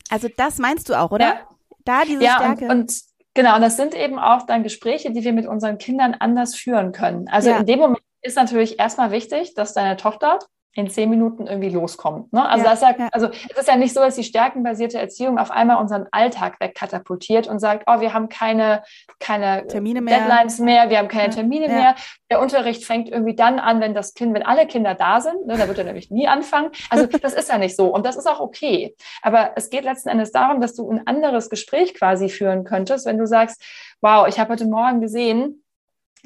[0.10, 1.26] Also das meinst du auch, oder?
[1.26, 1.48] Ja.
[1.86, 2.66] Da diese ja, Stärke.
[2.66, 2.94] Und, und
[3.34, 6.92] genau, und das sind eben auch dann Gespräche, die wir mit unseren Kindern anders führen
[6.92, 7.28] können.
[7.28, 7.58] Also ja.
[7.58, 10.40] in dem Moment ist natürlich erstmal wichtig, dass deine Tochter
[10.80, 12.32] in zehn Minuten irgendwie loskommt.
[12.34, 12.48] Ne?
[12.48, 15.52] Also, ja, das ja, also es ist ja nicht so, dass die stärkenbasierte Erziehung auf
[15.52, 18.84] einmal unseren Alltag wegkatapultiert und sagt, oh, wir haben keine,
[19.20, 20.20] keine Termine mehr.
[20.20, 21.74] Deadlines mehr, wir haben keine Termine ja.
[21.74, 21.96] mehr.
[22.32, 25.58] Der Unterricht fängt irgendwie dann an, wenn das Kind, wenn alle Kinder da sind, ne,
[25.58, 26.72] da wird er nämlich nie anfangen.
[26.90, 28.96] Also das ist ja nicht so und das ist auch okay.
[29.22, 33.18] Aber es geht letzten Endes darum, dass du ein anderes Gespräch quasi führen könntest, wenn
[33.18, 33.62] du sagst,
[34.02, 35.64] wow, ich habe heute Morgen gesehen,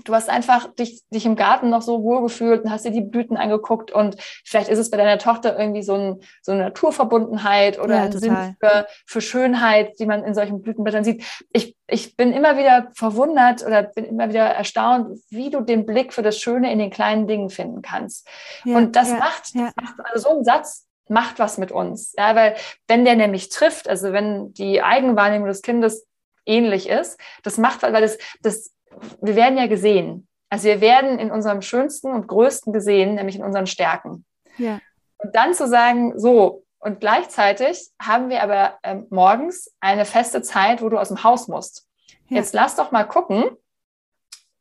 [0.03, 3.01] du hast einfach dich, dich im Garten noch so wohl gefühlt und hast dir die
[3.01, 7.79] Blüten angeguckt und vielleicht ist es bei deiner Tochter irgendwie so, ein, so eine Naturverbundenheit
[7.79, 11.23] oder ja, ein Sinn für, für Schönheit, die man in solchen Blütenblättern sieht.
[11.51, 16.13] Ich, ich bin immer wieder verwundert oder bin immer wieder erstaunt, wie du den Blick
[16.13, 18.27] für das Schöne in den kleinen Dingen finden kannst.
[18.65, 22.13] Ja, und das ja, macht, das macht, also so ein Satz macht was mit uns.
[22.17, 22.55] Ja, weil
[22.87, 26.07] wenn der nämlich trifft, also wenn die Eigenwahrnehmung des Kindes
[26.45, 28.73] ähnlich ist, das macht, weil das, das
[29.21, 30.27] wir werden ja gesehen.
[30.49, 34.25] Also wir werden in unserem schönsten und größten gesehen, nämlich in unseren Stärken.
[34.57, 34.79] Ja.
[35.17, 40.81] Und dann zu sagen, so, und gleichzeitig haben wir aber ähm, morgens eine feste Zeit,
[40.81, 41.87] wo du aus dem Haus musst.
[42.27, 42.37] Ja.
[42.37, 43.45] Jetzt lass doch mal gucken,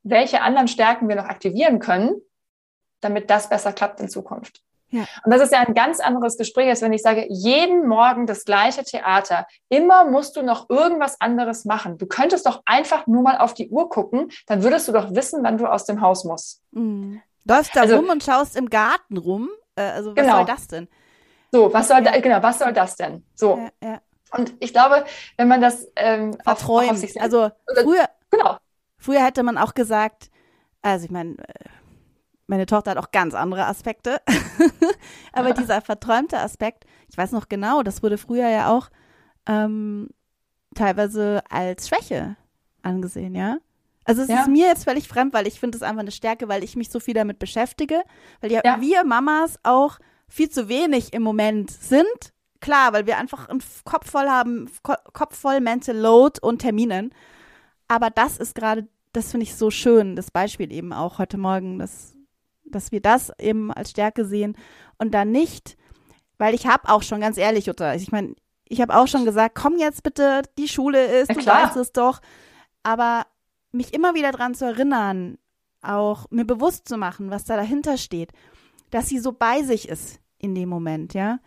[0.03, 2.14] welche anderen Stärken wir noch aktivieren können,
[3.01, 4.62] damit das besser klappt in Zukunft.
[4.92, 5.05] Ja.
[5.24, 8.44] Und das ist ja ein ganz anderes Gespräch, als wenn ich sage, jeden Morgen das
[8.44, 9.46] gleiche Theater.
[9.68, 11.98] Immer musst du noch irgendwas anderes machen.
[11.98, 15.42] Du könntest doch einfach nur mal auf die Uhr gucken, dann würdest du doch wissen,
[15.42, 16.62] wann du aus dem Haus musst.
[16.70, 17.22] Mhm.
[17.44, 19.48] Läufst da also, rum und schaust im Garten rum.
[19.74, 20.37] Äh, also was genau.
[20.37, 20.88] soll das denn?
[21.50, 22.12] So, was soll ja.
[22.12, 23.24] da, genau, was soll das denn?
[23.35, 23.59] So.
[23.59, 24.00] Ja, ja.
[24.37, 25.05] Und ich glaube,
[25.37, 26.85] wenn man das ähm, Verträumt.
[26.85, 27.50] Auf, auf sich selbst, also
[27.83, 28.57] früher, genau.
[28.96, 30.31] früher hätte man auch gesagt,
[30.81, 31.68] also ich meine, äh,
[32.46, 34.20] meine Tochter hat auch ganz andere Aspekte.
[35.33, 38.90] Aber dieser verträumte Aspekt, ich weiß noch genau, das wurde früher ja auch
[39.46, 40.09] ähm,
[40.74, 42.37] teilweise als Schwäche
[42.83, 43.59] angesehen, ja.
[44.05, 44.40] Also es ja.
[44.40, 46.90] ist mir jetzt völlig fremd, weil ich finde es einfach eine Stärke, weil ich mich
[46.90, 48.02] so viel damit beschäftige,
[48.40, 52.33] weil ja, ja, wir Mamas auch viel zu wenig im Moment sind.
[52.61, 57.12] Klar, weil wir einfach einen Kopf voll haben, Kopf voll Mental Load und Terminen.
[57.87, 61.78] Aber das ist gerade, das finde ich so schön, das Beispiel eben auch heute Morgen,
[61.78, 62.16] das
[62.74, 64.56] dass wir das eben als Stärke sehen
[64.98, 65.76] und dann nicht,
[66.38, 68.35] weil ich habe auch schon ganz ehrlich, Jutta, ich meine,
[68.68, 71.64] ich habe auch schon gesagt, komm jetzt bitte, die Schule ist, ja, du klar.
[71.64, 72.20] weißt es doch,
[72.82, 73.26] aber
[73.70, 75.38] mich immer wieder daran zu erinnern,
[75.82, 78.32] auch mir bewusst zu machen, was da dahinter steht,
[78.90, 81.38] dass sie so bei sich ist in dem Moment, ja.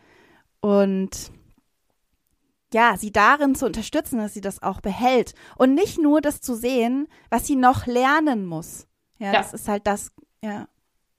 [0.59, 1.31] Und
[2.73, 6.55] ja, sie darin zu unterstützen, dass sie das auch behält und nicht nur das zu
[6.55, 8.87] sehen, was sie noch lernen muss.
[9.17, 9.33] Ja, ja.
[9.33, 10.11] das ist halt das,
[10.41, 10.67] ja.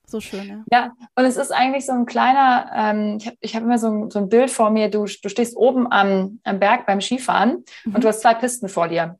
[0.09, 0.63] So schön, ja.
[0.71, 3.89] Ja, und es ist eigentlich so ein kleiner, ähm, ich habe ich hab immer so
[3.89, 7.65] ein, so ein Bild vor mir, du, du stehst oben am, am Berg beim Skifahren
[7.83, 7.95] mhm.
[7.95, 9.19] und du hast zwei Pisten vor dir.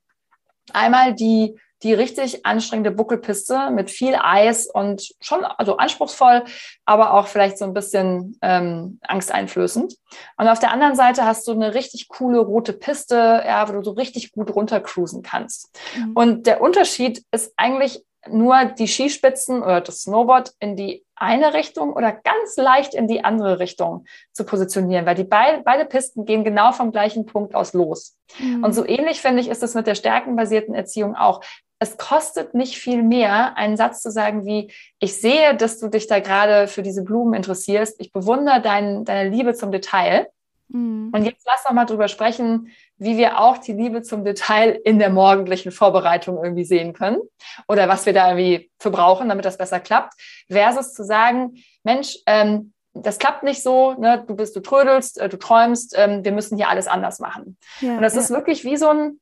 [0.71, 6.45] Einmal die, die richtig anstrengende Buckelpiste mit viel Eis und schon also anspruchsvoll,
[6.85, 9.93] aber auch vielleicht so ein bisschen ähm, angsteinflößend.
[10.37, 13.83] Und auf der anderen Seite hast du eine richtig coole rote Piste, ja, wo du
[13.83, 15.77] so richtig gut runtercruisen kannst.
[15.97, 16.13] Mhm.
[16.13, 21.93] Und der Unterschied ist eigentlich nur die Skispitzen oder das Snowboard in die eine Richtung
[21.93, 26.43] oder ganz leicht in die andere Richtung zu positionieren, weil die beide, beide Pisten gehen
[26.43, 28.17] genau vom gleichen Punkt aus los.
[28.39, 28.63] Mhm.
[28.63, 31.41] Und so ähnlich finde ich, ist es mit der stärkenbasierten Erziehung auch.
[31.79, 36.07] Es kostet nicht viel mehr, einen Satz zu sagen wie, ich sehe, dass du dich
[36.07, 37.99] da gerade für diese Blumen interessierst.
[37.99, 40.27] Ich bewundere dein, deine Liebe zum Detail.
[40.69, 41.11] Mhm.
[41.13, 44.99] Und jetzt lass doch mal drüber sprechen, wie wir auch die Liebe zum Detail in
[44.99, 47.19] der morgendlichen Vorbereitung irgendwie sehen können
[47.67, 50.13] oder was wir da irgendwie für brauchen, damit das besser klappt,
[50.49, 54.23] versus zu sagen, Mensch, ähm, das klappt nicht so, ne?
[54.27, 57.57] du bist, du trödelst, äh, du träumst, ähm, wir müssen hier alles anders machen.
[57.81, 58.21] Ja, und das ja.
[58.21, 59.19] ist wirklich wie so ein,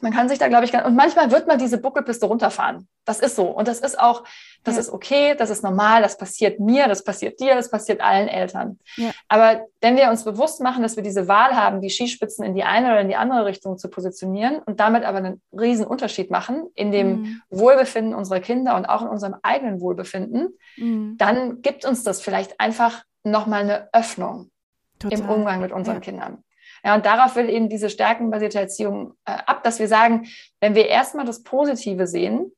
[0.00, 2.88] man kann sich da, glaube ich, und manchmal wird man diese Buckelpiste runterfahren.
[3.04, 3.44] Das ist so.
[3.44, 4.24] Und das ist auch,
[4.62, 4.80] das ja.
[4.80, 8.78] ist okay, das ist normal, das passiert mir, das passiert dir, das passiert allen Eltern.
[8.96, 9.10] Ja.
[9.28, 12.64] Aber wenn wir uns bewusst machen, dass wir diese Wahl haben, die Skispitzen in die
[12.64, 16.68] eine oder in die andere Richtung zu positionieren und damit aber einen riesen Unterschied machen
[16.74, 17.42] in dem mhm.
[17.50, 21.16] Wohlbefinden unserer Kinder und auch in unserem eigenen Wohlbefinden, mhm.
[21.18, 24.50] dann gibt uns das vielleicht einfach nochmal eine Öffnung
[24.98, 25.18] Total.
[25.18, 26.00] im Umgang mit unseren ja.
[26.00, 26.44] Kindern.
[26.84, 30.26] Ja, und darauf will eben diese stärkenbasierte Erziehung äh, ab, dass wir sagen,
[30.60, 32.52] wenn wir erstmal das Positive sehen,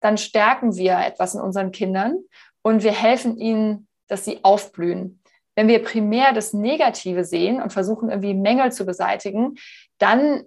[0.00, 2.18] dann stärken wir etwas in unseren Kindern
[2.62, 5.22] und wir helfen ihnen, dass sie aufblühen.
[5.54, 9.56] Wenn wir primär das Negative sehen und versuchen, irgendwie Mängel zu beseitigen,
[9.98, 10.44] dann,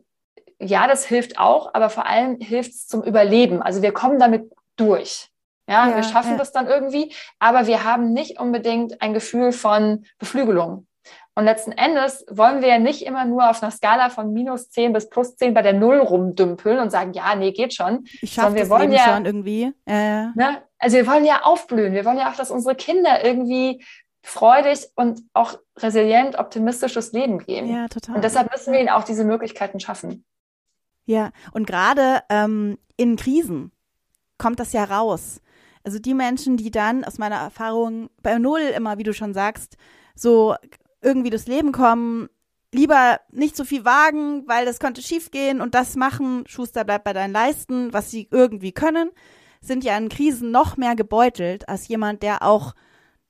[0.59, 3.61] ja, das hilft auch, aber vor allem hilft es zum Überleben.
[3.61, 5.29] Also wir kommen damit durch.
[5.69, 6.37] Ja, ja wir schaffen ja.
[6.37, 10.86] das dann irgendwie, aber wir haben nicht unbedingt ein Gefühl von Beflügelung.
[11.37, 14.91] Und letzten Endes wollen wir ja nicht immer nur auf einer Skala von minus 10
[14.91, 18.05] bis plus 10 bei der Null rumdümpeln und sagen, ja, nee, geht schon.
[18.23, 19.71] Ich schaffe das wollen ja, schon irgendwie.
[19.85, 20.29] Äh.
[20.33, 21.93] Ne, also wir wollen ja aufblühen.
[21.93, 23.85] Wir wollen ja auch, dass unsere Kinder irgendwie
[24.23, 27.71] freudig und auch resilient, optimistisches Leben gehen.
[27.71, 28.15] Ja, total.
[28.15, 30.25] Und deshalb müssen wir ihnen auch diese Möglichkeiten schaffen.
[31.05, 33.71] Ja, und gerade ähm, in Krisen
[34.39, 35.39] kommt das ja raus.
[35.83, 39.77] Also die Menschen, die dann aus meiner Erfahrung bei Null immer, wie du schon sagst,
[40.15, 40.55] so
[41.07, 42.27] irgendwie durchs Leben kommen,
[42.73, 47.13] lieber nicht so viel wagen, weil das könnte schiefgehen und das machen, Schuster bleibt bei
[47.13, 49.09] deinen Leisten, was sie irgendwie können.
[49.61, 52.73] sind ja in Krisen noch mehr gebeutelt als jemand, der auch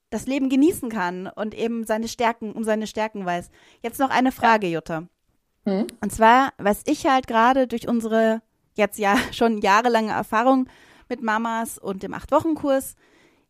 [0.10, 3.50] das Leben genießen kann und eben seine Stärken, um seine Stärken weiß.
[3.82, 5.08] Jetzt noch eine Frage, Jutta.
[5.66, 5.88] Hm?
[6.02, 8.42] Und zwar, was ich halt gerade durch unsere
[8.76, 10.68] jetzt ja schon jahrelange Erfahrung
[11.10, 12.96] mit Mamas und dem Acht-Wochen-Kurs,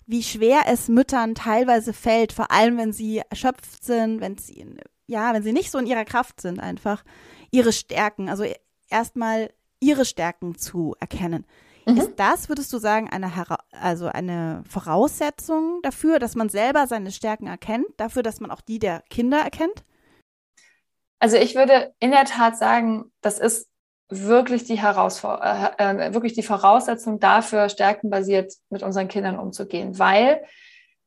[0.08, 4.66] wie schwer es Müttern teilweise fällt, vor allem wenn sie erschöpft sind, wenn sie,
[5.06, 7.04] ja, wenn sie nicht so in ihrer Kraft sind, einfach
[7.52, 8.46] ihre Stärken, also
[8.90, 11.46] erstmal ihre Stärken zu erkennen.
[11.86, 11.98] Mhm.
[11.98, 13.32] Ist das, würdest du sagen, eine,
[13.72, 18.80] also eine Voraussetzung dafür, dass man selber seine Stärken erkennt, dafür, dass man auch die
[18.80, 19.84] der Kinder erkennt?
[21.20, 23.70] Also ich würde in der Tat sagen, das ist
[24.10, 30.00] wirklich die Herausforderung, äh, äh, wirklich die Voraussetzung dafür, stärkenbasiert mit unseren Kindern umzugehen.
[30.00, 30.42] Weil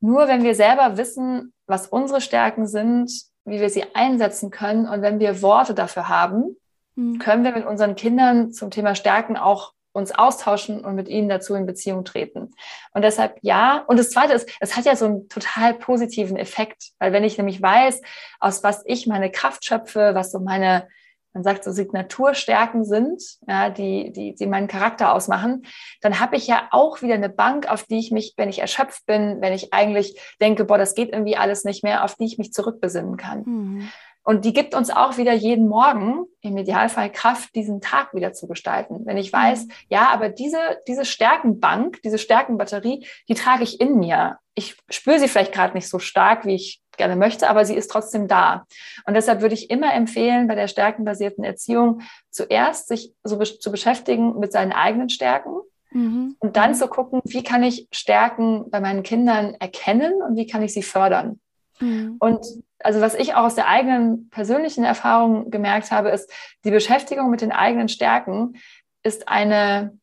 [0.01, 3.11] nur wenn wir selber wissen, was unsere Stärken sind,
[3.45, 6.57] wie wir sie einsetzen können und wenn wir Worte dafür haben,
[6.95, 7.19] mhm.
[7.19, 11.55] können wir mit unseren Kindern zum Thema Stärken auch uns austauschen und mit ihnen dazu
[11.55, 12.53] in Beziehung treten.
[12.93, 13.85] Und deshalb ja.
[13.89, 17.39] Und das Zweite ist, es hat ja so einen total positiven Effekt, weil wenn ich
[17.39, 18.01] nämlich weiß,
[18.39, 20.87] aus was ich meine Kraft schöpfe, was so meine
[21.33, 25.62] man sagt so Signaturstärken sind, ja, die, die, die meinen Charakter ausmachen,
[26.01, 29.07] dann habe ich ja auch wieder eine Bank, auf die ich mich, wenn ich erschöpft
[29.07, 32.38] bin, wenn ich eigentlich denke, boah, das geht irgendwie alles nicht mehr, auf die ich
[32.38, 33.43] mich zurückbesinnen kann.
[33.47, 33.88] Mhm.
[34.22, 38.46] Und die gibt uns auch wieder jeden Morgen im Idealfall Kraft, diesen Tag wieder zu
[38.46, 39.00] gestalten.
[39.04, 39.70] Wenn ich weiß, mhm.
[39.88, 44.38] ja, aber diese, diese Stärkenbank, diese Stärkenbatterie, die trage ich in mir.
[44.54, 47.90] Ich spüre sie vielleicht gerade nicht so stark, wie ich gerne möchte, aber sie ist
[47.90, 48.66] trotzdem da.
[49.06, 53.70] Und deshalb würde ich immer empfehlen, bei der stärkenbasierten Erziehung zuerst sich so be zu
[53.70, 55.61] beschäftigen mit seinen eigenen Stärken.
[55.92, 56.37] Mhm.
[56.38, 56.74] Und dann mhm.
[56.74, 60.83] zu gucken, wie kann ich Stärken bei meinen Kindern erkennen und wie kann ich sie
[60.83, 61.40] fördern.
[61.80, 62.16] Mhm.
[62.20, 62.46] Und
[62.83, 66.31] also was ich auch aus der eigenen persönlichen Erfahrung gemerkt habe, ist,
[66.64, 68.55] die Beschäftigung mit den eigenen Stärken
[69.03, 69.99] ist eine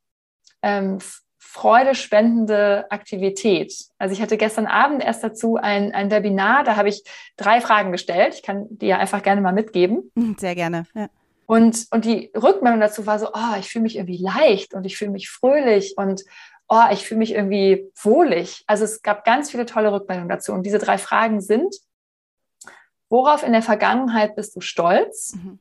[0.61, 0.99] ähm,
[1.37, 3.73] freudespendende Aktivität.
[3.97, 7.03] Also ich hatte gestern Abend erst dazu ein, ein Webinar, da habe ich
[7.35, 8.35] drei Fragen gestellt.
[8.35, 10.11] Ich kann die ja einfach gerne mal mitgeben.
[10.37, 10.85] Sehr gerne.
[10.93, 11.07] Ja.
[11.47, 14.97] Und, und die Rückmeldung dazu war so, oh, ich fühle mich irgendwie leicht und ich
[14.97, 16.23] fühle mich fröhlich und
[16.67, 18.63] oh, ich fühle mich irgendwie wohlig.
[18.67, 20.51] Also es gab ganz viele tolle Rückmeldungen dazu.
[20.51, 21.73] Und diese drei Fragen sind,
[23.09, 25.35] worauf in der Vergangenheit bist du stolz?
[25.35, 25.59] Mhm.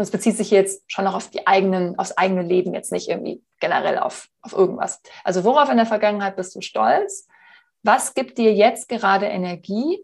[0.00, 3.08] Und es bezieht sich jetzt schon noch auf die eigenen, aufs eigene Leben, jetzt nicht
[3.08, 5.02] irgendwie generell auf, auf irgendwas.
[5.24, 7.28] Also worauf in der Vergangenheit bist du stolz?
[7.82, 10.02] Was gibt dir jetzt gerade Energie?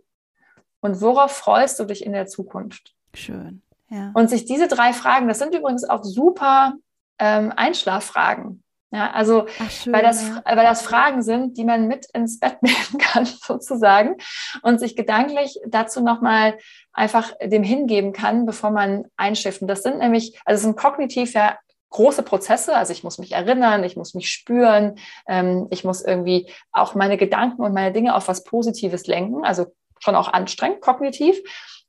[0.80, 2.94] Und worauf freust du dich in der Zukunft?
[3.14, 3.62] Schön.
[3.88, 4.10] Ja.
[4.14, 6.74] Und sich diese drei Fragen, das sind übrigens auch super
[7.18, 8.62] ähm, Einschlaffragen.
[8.96, 10.42] Ja, also schön, weil, das, ja.
[10.46, 14.16] weil das Fragen sind, die man mit ins Bett nehmen kann, sozusagen,
[14.62, 16.56] und sich gedanklich dazu nochmal
[16.94, 19.60] einfach dem hingeben kann, bevor man einschifft.
[19.60, 21.58] Und das sind nämlich, also es sind kognitiv ja
[21.90, 22.74] große Prozesse.
[22.74, 27.18] Also ich muss mich erinnern, ich muss mich spüren, ähm, ich muss irgendwie auch meine
[27.18, 29.44] Gedanken und meine Dinge auf was Positives lenken.
[29.44, 29.66] Also
[29.98, 31.38] schon auch anstrengend, kognitiv.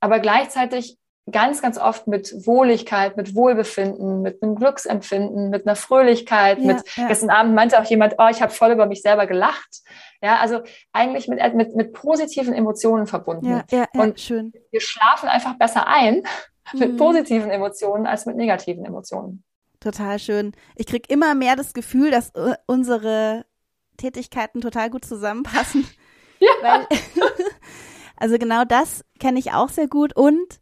[0.01, 0.97] Aber gleichzeitig
[1.31, 6.83] ganz, ganz oft mit Wohligkeit, mit Wohlbefinden, mit einem Glücksempfinden, mit einer Fröhlichkeit, ja, mit
[6.95, 7.07] ja.
[7.07, 9.81] gestern Abend meinte auch jemand, oh, ich habe voll über mich selber gelacht.
[10.21, 10.61] Ja, also
[10.93, 13.45] eigentlich mit, mit, mit positiven Emotionen verbunden.
[13.45, 14.53] Ja, ja, ja, Und schön.
[14.71, 16.23] wir schlafen einfach besser ein
[16.73, 16.97] mit mhm.
[16.97, 19.43] positiven Emotionen als mit negativen Emotionen.
[19.79, 20.53] Total schön.
[20.75, 23.45] Ich kriege immer mehr das Gefühl, dass äh, unsere
[23.97, 25.87] Tätigkeiten total gut zusammenpassen.
[26.39, 26.51] Ja.
[26.61, 26.87] Weil,
[28.15, 30.59] also genau das kenne ich auch sehr gut und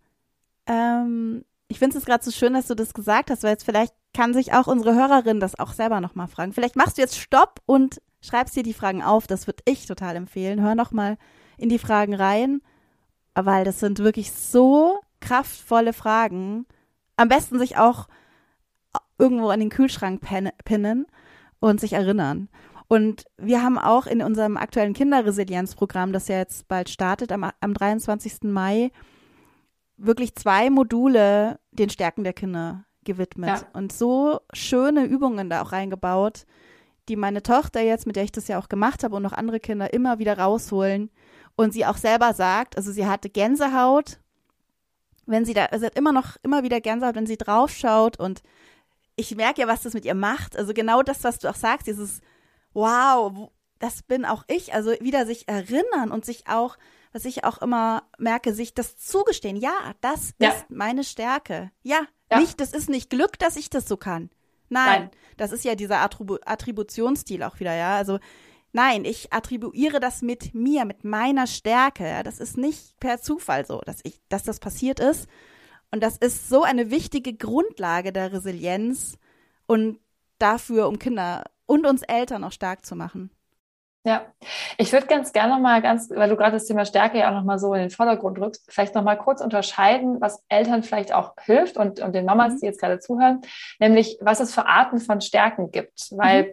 [0.67, 3.93] ähm, ich finde es gerade so schön, dass du das gesagt hast, weil jetzt vielleicht
[4.13, 6.54] kann sich auch unsere Hörerin das auch selber nochmal fragen.
[6.54, 9.28] Vielleicht machst du jetzt Stopp und schreibst dir die Fragen auf.
[9.28, 10.62] Das würde ich total empfehlen.
[10.62, 11.17] Hör nochmal
[11.58, 12.62] in die Fragen rein,
[13.34, 16.65] weil das sind wirklich so kraftvolle Fragen.
[17.17, 18.08] Am besten sich auch
[19.17, 20.21] irgendwo an den Kühlschrank
[20.63, 21.06] pinnen
[21.60, 22.49] und sich erinnern.
[22.88, 27.73] Und wir haben auch in unserem aktuellen Kinderresilienzprogramm, das ja jetzt bald startet, am, am
[27.73, 28.43] 23.
[28.43, 28.91] Mai,
[29.97, 33.67] wirklich zwei Module den Stärken der Kinder gewidmet ja.
[33.73, 36.45] und so schöne Übungen da auch reingebaut,
[37.08, 39.60] die meine Tochter jetzt, mit der ich das ja auch gemacht habe und noch andere
[39.60, 41.12] Kinder immer wieder rausholen
[41.55, 44.19] und sie auch selber sagt, also sie hatte Gänsehaut,
[45.27, 48.41] wenn sie da, also hat immer noch immer wieder Gänsehaut, wenn sie draufschaut und
[49.15, 50.58] ich merke ja, was das mit ihr macht.
[50.58, 52.21] Also genau das, was du auch sagst, dieses
[52.73, 54.73] Wow, das bin auch ich.
[54.73, 56.77] Also wieder sich erinnern und sich auch
[57.15, 59.56] was ich auch immer merke, sich das zugestehen.
[59.56, 60.49] Ja, das ja.
[60.49, 61.71] ist meine Stärke.
[61.82, 64.30] Ja, ja, nicht, das ist nicht Glück, dass ich das so kann.
[64.67, 65.12] Nein, nein.
[65.38, 67.95] das ist ja dieser Attribu Attributionsstil auch wieder, ja.
[67.95, 68.19] Also
[68.73, 72.06] nein, ich attribuiere das mit mir, mit meiner Stärke.
[72.06, 72.21] Ja?
[72.21, 75.30] Das ist nicht per Zufall so, dass ich, dass das passiert ist.
[75.91, 79.17] Und das ist so eine wichtige Grundlage der Resilienz
[79.67, 80.01] und
[80.38, 83.32] dafür, um Kinder und uns Eltern auch stark zu machen.
[84.06, 84.24] Ja,
[84.78, 87.34] ich würde ganz gerne noch mal ganz, weil du gerade das Thema Stärke ja auch
[87.34, 91.12] noch mal so in den Vordergrund rückst, vielleicht noch mal kurz unterscheiden, was Eltern vielleicht
[91.12, 92.60] auch hilft und, und den Mamas, mhm.
[92.60, 93.41] die jetzt gerade zuhören,
[93.80, 96.12] nämlich was es für Arten von Stärken gibt.
[96.12, 96.50] Weil mhm.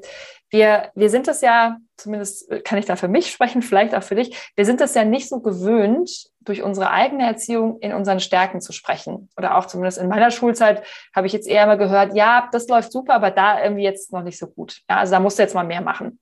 [0.49, 4.15] wir, wir sind es ja, zumindest kann ich da für mich sprechen, vielleicht auch für
[4.15, 8.62] dich, wir sind es ja nicht so gewöhnt, durch unsere eigene Erziehung in unseren Stärken
[8.62, 9.29] zu sprechen.
[9.37, 10.83] Oder auch zumindest in meiner Schulzeit
[11.15, 14.23] habe ich jetzt eher mal gehört, ja, das läuft super, aber da irgendwie jetzt noch
[14.23, 14.81] nicht so gut.
[14.88, 16.19] Ja, also da musst du jetzt mal mehr machen.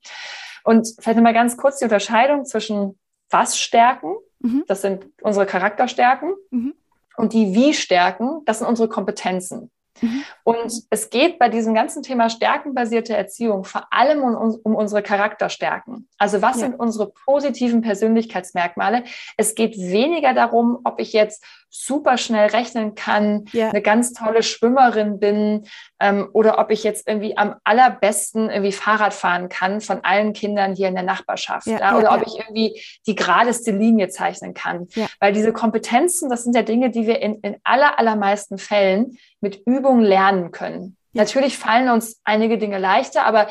[0.64, 2.98] Und vielleicht nochmal ganz kurz die Unterscheidung zwischen
[3.30, 4.64] was Stärken, mhm.
[4.66, 6.74] das sind unsere Charakterstärken, mhm.
[7.16, 9.70] und die Wie-Stärken, das sind unsere Kompetenzen.
[10.00, 10.24] Mhm.
[10.44, 16.08] Und es geht bei diesem ganzen Thema stärkenbasierte Erziehung vor allem um, um unsere Charakterstärken.
[16.18, 16.68] Also was ja.
[16.68, 19.04] sind unsere positiven Persönlichkeitsmerkmale?
[19.36, 23.70] Es geht weniger darum, ob ich jetzt super schnell rechnen kann, ja.
[23.70, 25.66] eine ganz tolle Schwimmerin bin
[26.00, 30.74] ähm, oder ob ich jetzt irgendwie am allerbesten irgendwie Fahrrad fahren kann von allen Kindern
[30.74, 34.88] hier in der Nachbarschaft ja, ja, oder ob ich irgendwie die geradeste Linie zeichnen kann.
[35.20, 39.62] Weil diese Kompetenzen, das sind ja Dinge, die wir in, in aller, allermeisten Fällen mit
[39.66, 40.96] Übung lernen können.
[41.12, 43.48] Natürlich fallen uns einige Dinge leichter, aber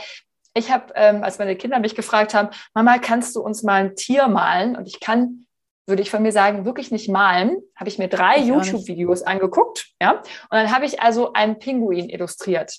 [0.53, 3.95] ich habe, ähm, als meine Kinder mich gefragt haben, Mama, kannst du uns mal ein
[3.95, 4.75] Tier malen?
[4.75, 5.45] Und ich kann
[5.89, 10.13] würde ich von mir sagen, wirklich nicht malen, habe ich mir drei YouTube-Videos angeguckt, ja,
[10.13, 12.73] und dann habe ich also einen Pinguin illustriert.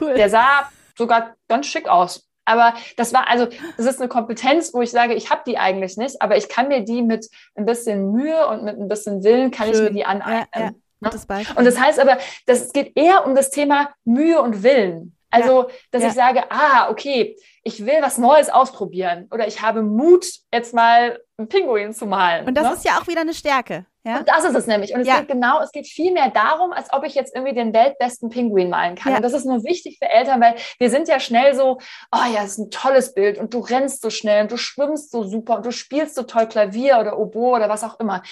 [0.00, 0.14] Cool.
[0.14, 2.28] Der sah sogar ganz schick aus.
[2.46, 5.96] Aber das war also, das ist eine Kompetenz, wo ich sage, ich habe die eigentlich
[5.96, 9.50] nicht, aber ich kann mir die mit ein bisschen Mühe und mit ein bisschen Willen
[9.50, 9.74] kann Schön.
[9.74, 10.46] ich mir die aneignen.
[10.54, 10.70] Ja, ja.
[11.00, 11.10] Ne?
[11.56, 15.16] Und das heißt aber, das geht eher um das Thema Mühe und Willen.
[15.34, 16.08] Also, dass ja.
[16.08, 21.18] ich sage, ah, okay, ich will was Neues ausprobieren oder ich habe Mut, jetzt mal
[21.36, 22.46] einen Pinguin zu malen.
[22.46, 22.72] Und das ne?
[22.74, 23.86] ist ja auch wieder eine Stärke.
[24.06, 24.18] Ja?
[24.18, 24.94] Und das ist es nämlich.
[24.94, 25.20] Und es ja.
[25.20, 28.68] geht genau, es geht viel mehr darum, als ob ich jetzt irgendwie den weltbesten Pinguin
[28.68, 29.12] malen kann.
[29.12, 29.16] Ja.
[29.16, 31.78] Und das ist nur wichtig für Eltern, weil wir sind ja schnell so,
[32.12, 35.10] oh ja, das ist ein tolles Bild und du rennst so schnell und du schwimmst
[35.10, 38.22] so super und du spielst so toll Klavier oder Oboe oder was auch immer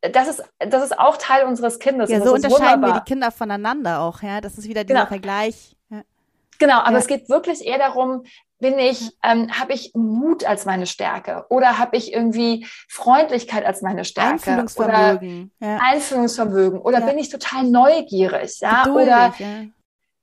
[0.00, 2.10] das ist, das ist auch Teil unseres Kindes.
[2.10, 4.40] Ja, so unterscheiden wir die Kinder voneinander auch, ja.
[4.40, 5.08] Das ist wieder dieser genau.
[5.08, 5.76] Vergleich.
[6.58, 6.98] Genau, aber ja.
[6.98, 8.24] es geht wirklich eher darum,
[8.60, 13.82] bin ich, ähm, habe ich Mut als meine Stärke oder habe ich irgendwie Freundlichkeit als
[13.82, 15.78] meine Stärke Einfühlungsvermögen, oder ja.
[15.80, 17.06] Einfühlungsvermögen oder ja.
[17.06, 19.64] bin ich total neugierig, ja Geduldig, oder ja.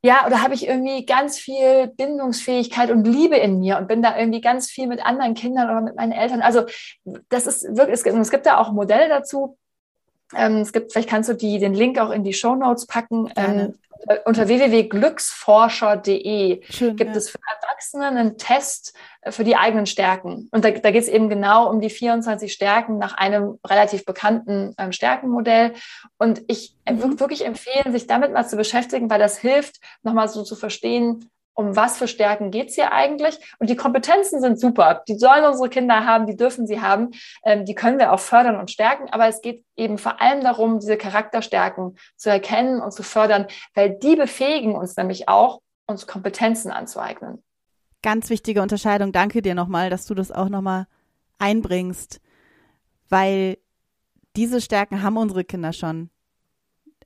[0.01, 4.17] ja oder habe ich irgendwie ganz viel Bindungsfähigkeit und Liebe in mir und bin da
[4.17, 6.41] irgendwie ganz viel mit anderen Kindern oder mit meinen Eltern.
[6.41, 6.65] Also
[7.29, 9.57] das ist wirklich, es gibt, es gibt da auch Modelle dazu.
[10.33, 13.29] Ähm, es gibt, vielleicht kannst du die, den Link auch in die Show Notes packen.
[13.35, 13.75] Ähm,
[14.07, 17.15] äh, unter www.glücksforscher.de gibt ja.
[17.15, 20.49] es für Erwachsene einen Test äh, für die eigenen Stärken.
[20.51, 24.73] Und da, da geht es eben genau um die 24 Stärken nach einem relativ bekannten
[24.77, 25.73] ähm, Stärkenmodell.
[26.17, 27.01] Und ich äh, mhm.
[27.01, 31.29] würde wirklich empfehlen, sich damit mal zu beschäftigen, weil das hilft, nochmal so zu verstehen,
[31.55, 33.39] um was für Stärken geht's hier eigentlich?
[33.59, 35.03] Und die Kompetenzen sind super.
[35.07, 37.11] Die sollen unsere Kinder haben, die dürfen sie haben.
[37.43, 39.09] Ähm, die können wir auch fördern und stärken.
[39.11, 43.97] Aber es geht eben vor allem darum, diese Charakterstärken zu erkennen und zu fördern, weil
[43.97, 47.41] die befähigen uns nämlich auch, uns Kompetenzen anzueignen.
[48.03, 49.11] Ganz wichtige Unterscheidung.
[49.11, 50.87] Danke dir nochmal, dass du das auch nochmal
[51.39, 52.21] einbringst,
[53.09, 53.57] weil
[54.35, 56.09] diese Stärken haben unsere Kinder schon.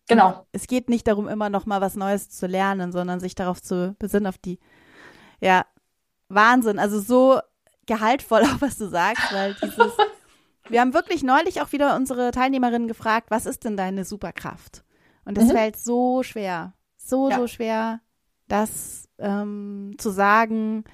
[0.09, 0.45] Genau.
[0.51, 3.95] Es geht nicht darum, immer noch mal was Neues zu lernen, sondern sich darauf zu
[3.99, 4.59] besinnen, auf die,
[5.39, 5.65] ja,
[6.29, 6.79] Wahnsinn.
[6.79, 7.39] Also so
[7.85, 9.93] gehaltvoll auch, was du sagst, weil dieses,
[10.69, 14.83] wir haben wirklich neulich auch wieder unsere Teilnehmerinnen gefragt, was ist denn deine Superkraft?
[15.25, 15.51] Und es mhm.
[15.51, 17.37] fällt so schwer, so, ja.
[17.37, 18.01] so schwer,
[18.47, 20.85] das ähm, zu sagen.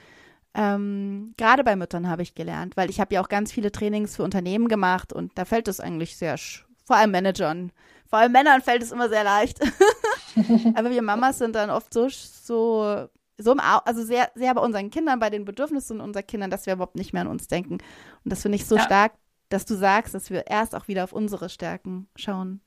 [0.54, 4.18] Ähm, Gerade bei Müttern habe ich gelernt, weil ich habe ja auch ganz viele Trainings
[4.18, 6.38] für Unternehmen gemacht und da fällt es eigentlich sehr,
[6.84, 7.72] vor allem Managern,
[8.10, 9.60] vor allem Männern fällt es immer sehr leicht.
[10.76, 14.90] Aber wir Mamas sind dann oft so, so, so im, also sehr, sehr bei unseren
[14.90, 17.74] Kindern, bei den Bedürfnissen unserer Kindern, dass wir überhaupt nicht mehr an uns denken.
[17.76, 18.84] Und das finde ich so ja.
[18.84, 19.14] stark,
[19.50, 22.62] dass du sagst, dass wir erst auch wieder auf unsere Stärken schauen.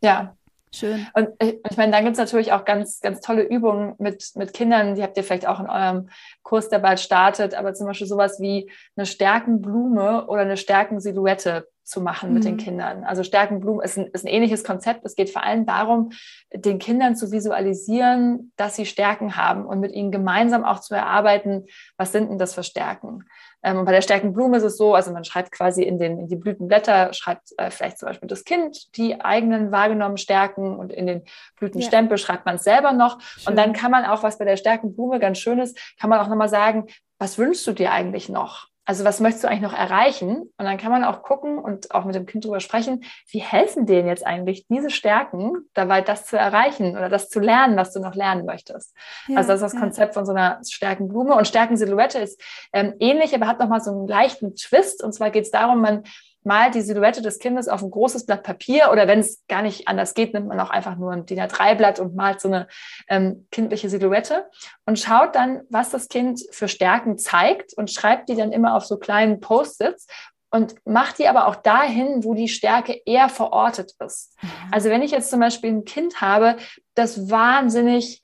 [0.00, 0.36] Ja,
[0.74, 1.06] Schön.
[1.14, 4.52] Und ich, ich meine, dann gibt es natürlich auch ganz, ganz tolle Übungen mit, mit
[4.52, 6.10] Kindern, die habt ihr vielleicht auch in eurem
[6.42, 12.02] Kurs, der bald startet, aber zum Beispiel sowas wie eine Stärkenblume oder eine Stärkensilhouette zu
[12.02, 12.34] machen mhm.
[12.34, 12.58] mit den mhm.
[12.58, 13.04] Kindern.
[13.04, 15.04] Also Stärkenblumen ist ein, ist ein ähnliches Konzept.
[15.04, 16.10] Es geht vor allem darum,
[16.52, 21.64] den Kindern zu visualisieren, dass sie Stärken haben und mit ihnen gemeinsam auch zu erarbeiten,
[21.96, 23.24] was sind denn das für Stärken.
[23.62, 26.28] Ähm, und bei der Stärkenblume ist es so, also man schreibt quasi in, den, in
[26.28, 31.06] die Blütenblätter, schreibt äh, vielleicht zum Beispiel das Kind die eigenen wahrgenommenen Stärken und in
[31.06, 31.22] den
[31.56, 32.24] Blütenstempel ja.
[32.24, 33.20] schreibt man es selber noch.
[33.20, 33.48] Schön.
[33.50, 36.28] Und dann kann man auch, was bei der Stärkenblume ganz schön ist, kann man auch
[36.28, 36.86] nochmal sagen,
[37.18, 38.68] was wünschst du dir eigentlich noch?
[38.88, 40.50] Also was möchtest du eigentlich noch erreichen?
[40.56, 43.84] Und dann kann man auch gucken und auch mit dem Kind drüber sprechen, wie helfen
[43.84, 48.00] denen jetzt eigentlich diese Stärken dabei, das zu erreichen oder das zu lernen, was du
[48.00, 48.96] noch lernen möchtest.
[49.26, 49.80] Ja, also das ist das ja.
[49.80, 52.40] Konzept von so einer Stärkenblume und Stärkensilhouette ist
[52.72, 55.04] ähm, ähnlich, aber hat nochmal so einen leichten Twist.
[55.04, 56.04] Und zwar geht es darum, man
[56.48, 59.86] malt die Silhouette des Kindes auf ein großes Blatt Papier oder wenn es gar nicht
[59.86, 62.66] anders geht, nimmt man auch einfach nur ein DIN A3-Blatt und malt so eine
[63.08, 64.46] ähm, kindliche Silhouette
[64.86, 68.86] und schaut dann, was das Kind für Stärken zeigt und schreibt die dann immer auf
[68.86, 70.06] so kleinen Post-its
[70.50, 74.34] und macht die aber auch dahin, wo die Stärke eher verortet ist.
[74.42, 74.48] Mhm.
[74.72, 76.56] Also wenn ich jetzt zum Beispiel ein Kind habe,
[76.94, 78.22] das wahnsinnig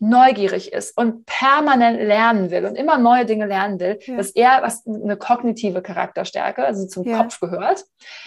[0.00, 4.16] neugierig ist und permanent lernen will und immer neue Dinge lernen will, ja.
[4.16, 7.18] dass er was eine kognitive Charakterstärke, also zum ja.
[7.18, 7.84] Kopf gehört.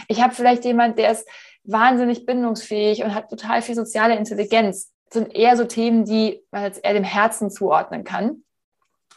[0.07, 1.27] Ich habe vielleicht jemand, der ist
[1.63, 4.91] wahnsinnig bindungsfähig und hat total viel soziale Intelligenz.
[5.09, 8.43] Das sind eher so Themen, die man jetzt eher dem Herzen zuordnen kann.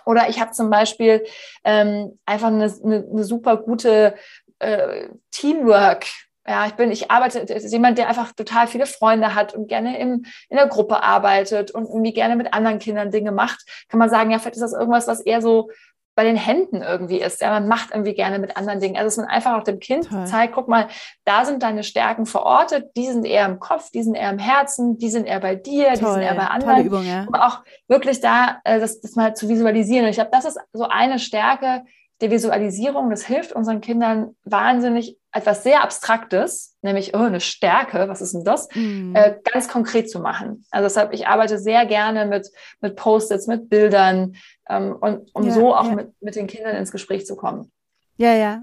[0.07, 1.25] Oder ich habe zum Beispiel
[1.65, 4.15] ähm, einfach eine, eine, eine super gute
[4.61, 6.07] äh, Teamwork
[6.49, 9.99] ja, ich bin, ich arbeite, ist jemand, der einfach total viele Freunde hat und gerne
[9.99, 14.11] im, in der Gruppe arbeitet und irgendwie gerne mit anderen Kindern Dinge macht, kann man
[14.11, 15.71] sagen, ja, vielleicht ist das irgendwas, was eher so
[16.17, 17.43] bei den Händen irgendwie ist.
[17.43, 18.97] Ja, man macht irgendwie gerne mit anderen Dingen.
[18.97, 20.25] Also, dass man einfach auch dem Kind Toll.
[20.25, 20.89] zeigt, guck mal,
[21.25, 24.97] da sind deine Stärken verortet, die sind eher im Kopf, die sind eher im Herzen,
[24.97, 25.97] die sind eher bei dir, Toll.
[25.97, 26.77] die sind eher bei anderen.
[26.77, 27.27] Tolle Übung, ja.
[27.29, 30.05] Um auch wirklich da, äh, das, das mal zu visualisieren.
[30.05, 31.85] Und ich glaube, das ist so eine Stärke,
[32.21, 38.23] der Visualisierung, das hilft unseren Kindern wahnsinnig, etwas sehr Abstraktes, nämlich oh, eine Stärke, was
[38.23, 39.15] ist denn das, mm.
[39.15, 40.65] äh, ganz konkret zu machen.
[40.71, 42.51] Also deshalb, ich arbeite sehr gerne mit,
[42.81, 44.37] mit Post-its, mit Bildern,
[44.69, 45.95] ähm, und, um ja, so auch ja.
[45.95, 47.71] mit, mit den Kindern ins Gespräch zu kommen.
[48.17, 48.63] Ja, ja.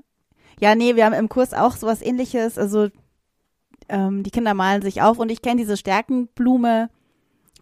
[0.59, 2.57] Ja, nee, wir haben im Kurs auch sowas ähnliches.
[2.57, 2.89] Also
[3.89, 6.89] ähm, die Kinder malen sich auf und ich kenne diese Stärkenblume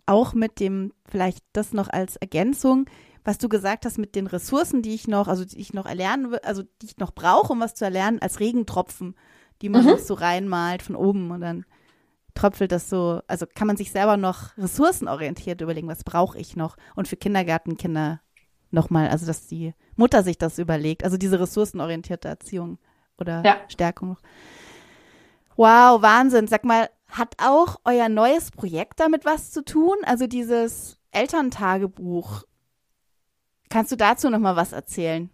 [0.06, 2.86] auch mit dem, vielleicht das noch als Ergänzung
[3.24, 6.36] was du gesagt hast mit den Ressourcen, die ich noch, also die ich noch erlernen,
[6.44, 9.16] also die ich noch brauche, um was zu erlernen, als Regentropfen,
[9.62, 9.98] die man mhm.
[9.98, 11.66] so reinmalt von oben und dann
[12.34, 16.78] tröpfelt das so, also kann man sich selber noch ressourcenorientiert überlegen, was brauche ich noch?
[16.96, 18.22] Und für Kindergartenkinder
[18.72, 22.80] nochmal, also dass die Mutter sich das überlegt, also diese ressourcenorientierte Erziehung
[23.18, 23.58] oder ja.
[23.68, 24.18] Stärkung.
[25.58, 26.48] Wow, Wahnsinn.
[26.48, 29.98] Sag mal, hat auch euer neues Projekt damit was zu tun?
[30.04, 32.44] Also dieses Elterntagebuch,
[33.72, 35.30] Kannst du dazu noch mal was erzählen?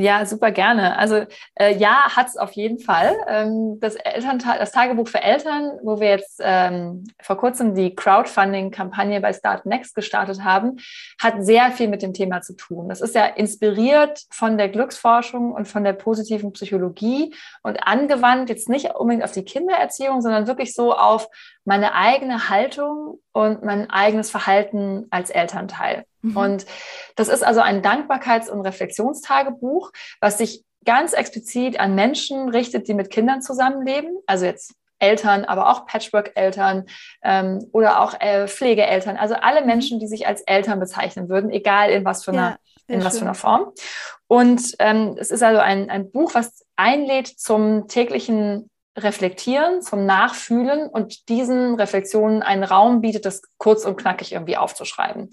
[0.00, 0.96] Ja, super gerne.
[0.96, 3.16] Also äh, ja, hat es auf jeden Fall.
[3.26, 9.20] Ähm, das, Elternta das Tagebuch für Eltern, wo wir jetzt ähm, vor kurzem die Crowdfunding-Kampagne
[9.20, 10.76] bei Start Next gestartet haben,
[11.20, 12.88] hat sehr viel mit dem Thema zu tun.
[12.88, 18.68] Das ist ja inspiriert von der Glücksforschung und von der positiven Psychologie und angewandt jetzt
[18.68, 21.28] nicht unbedingt auf die Kindererziehung, sondern wirklich so auf
[21.68, 26.06] meine eigene Haltung und mein eigenes Verhalten als Elternteil.
[26.22, 26.36] Mhm.
[26.36, 26.66] Und
[27.14, 32.94] das ist also ein Dankbarkeits- und Reflexionstagebuch, was sich ganz explizit an Menschen richtet, die
[32.94, 34.16] mit Kindern zusammenleben.
[34.26, 36.86] Also jetzt Eltern, aber auch Patchwork-Eltern
[37.22, 39.18] ähm, oder auch äh, Pflegeeltern.
[39.18, 39.66] Also alle mhm.
[39.66, 42.58] Menschen, die sich als Eltern bezeichnen würden, egal in was für einer,
[42.88, 43.72] ja, in was für einer Form.
[44.26, 50.88] Und ähm, es ist also ein, ein Buch, was einlädt zum täglichen Reflektieren, zum Nachfühlen
[50.88, 55.30] und diesen Reflexionen einen Raum bietet, das kurz und knackig irgendwie aufzuschreiben.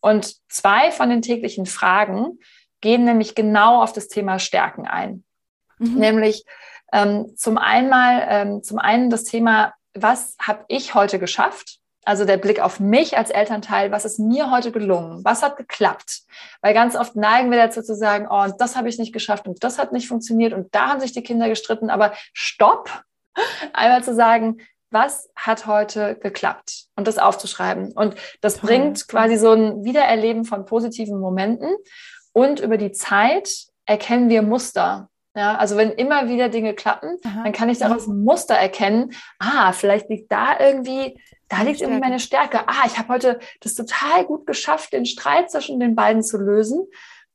[0.00, 2.38] Und zwei von den täglichen Fragen
[2.80, 5.24] gehen nämlich genau auf das Thema Stärken ein.
[5.78, 5.94] Mhm.
[5.94, 6.44] Nämlich
[6.92, 11.78] ähm, zum, einmal, ähm, zum einen das Thema, was habe ich heute geschafft?
[12.04, 15.24] Also der Blick auf mich als Elternteil, was ist mir heute gelungen?
[15.24, 16.22] Was hat geklappt?
[16.60, 19.46] Weil ganz oft neigen wir dazu zu sagen, oh, und das habe ich nicht geschafft
[19.46, 21.90] und das hat nicht funktioniert und da haben sich die Kinder gestritten.
[21.90, 23.04] Aber stopp!
[23.72, 24.58] Einmal zu sagen,
[24.90, 27.92] was hat heute geklappt und das aufzuschreiben.
[27.92, 28.68] Und das Toll.
[28.68, 31.74] bringt quasi so ein Wiedererleben von positiven Momenten
[32.32, 33.48] und über die Zeit
[33.86, 35.08] erkennen wir Muster.
[35.34, 37.42] Ja, also wenn immer wieder Dinge klappen, Aha.
[37.44, 39.12] dann kann ich daraus ein Muster erkennen.
[39.38, 42.68] Ah, vielleicht liegt da irgendwie, da liegt irgendwie meine Stärke.
[42.68, 46.86] Ah, ich habe heute das total gut geschafft, den Streit zwischen den beiden zu lösen.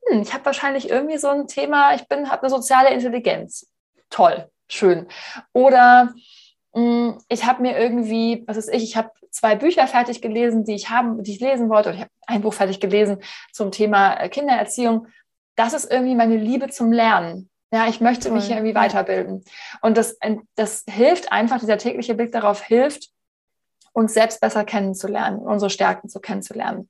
[0.08, 3.70] Hm, ich habe wahrscheinlich irgendwie so ein Thema, ich bin, habe eine soziale Intelligenz.
[4.10, 5.08] Toll, schön.
[5.52, 6.14] Oder
[6.74, 10.76] Mm, ich habe mir irgendwie, was ist ich, ich habe zwei Bücher fertig gelesen, die
[10.76, 13.20] ich haben, die ich lesen wollte, oder ich habe ein Buch fertig gelesen
[13.52, 15.08] zum Thema äh, Kindererziehung.
[15.56, 17.50] Das ist irgendwie meine Liebe zum Lernen.
[17.72, 19.44] Ja, ich möchte mich irgendwie weiterbilden.
[19.82, 20.18] Und das,
[20.56, 23.10] das hilft einfach, dieser tägliche Blick darauf hilft,
[23.94, 26.90] uns selbst besser kennenzulernen, unsere Stärken zu kennenzulernen.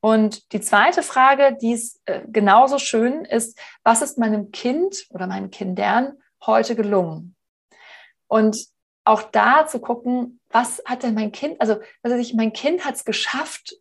[0.00, 5.26] Und die zweite Frage, die ist äh, genauso schön, ist, was ist meinem Kind oder
[5.26, 7.34] meinen Kindern heute gelungen?
[8.28, 8.66] Und
[9.04, 12.94] auch da zu gucken, was hat denn mein Kind, also, also ich, mein Kind hat
[12.94, 13.74] es geschafft,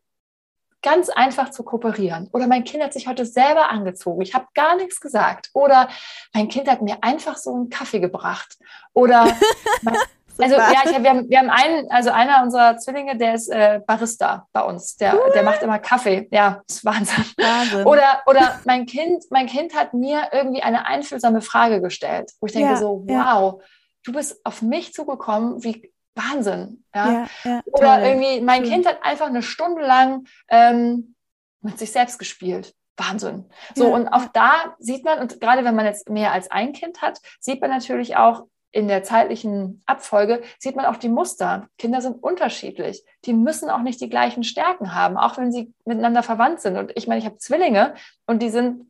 [0.81, 2.29] ganz einfach zu kooperieren.
[2.33, 4.21] Oder mein Kind hat sich heute selber angezogen.
[4.21, 5.49] Ich habe gar nichts gesagt.
[5.53, 5.89] Oder
[6.33, 8.57] mein Kind hat mir einfach so einen Kaffee gebracht.
[8.93, 9.23] Oder
[10.37, 13.81] also ja, hab, wir, haben, wir haben einen, also einer unserer Zwillinge, der ist äh,
[13.85, 14.97] Barista bei uns.
[14.97, 15.31] Der, cool.
[15.33, 16.27] der macht immer Kaffee.
[16.31, 17.25] Ja, das ist Wahnsinn.
[17.37, 17.85] Wahnsinn.
[17.85, 22.53] Oder, oder mein Kind, mein Kind hat mir irgendwie eine einfühlsame Frage gestellt, wo ich
[22.53, 23.65] denke ja, so, wow, ja.
[24.03, 26.83] du bist auf mich zugekommen, wie Wahnsinn.
[26.93, 27.11] Ja?
[27.11, 28.07] ja, ja Oder toll.
[28.07, 31.15] irgendwie, mein Kind hat einfach eine Stunde lang ähm,
[31.61, 32.73] mit sich selbst gespielt.
[32.97, 33.45] Wahnsinn.
[33.75, 33.93] So, ja.
[33.93, 37.19] und auch da sieht man, und gerade wenn man jetzt mehr als ein Kind hat,
[37.39, 41.67] sieht man natürlich auch in der zeitlichen Abfolge, sieht man auch die Muster.
[41.77, 43.03] Kinder sind unterschiedlich.
[43.25, 46.77] Die müssen auch nicht die gleichen Stärken haben, auch wenn sie miteinander verwandt sind.
[46.77, 47.93] Und ich meine, ich habe Zwillinge
[48.25, 48.85] und die sind,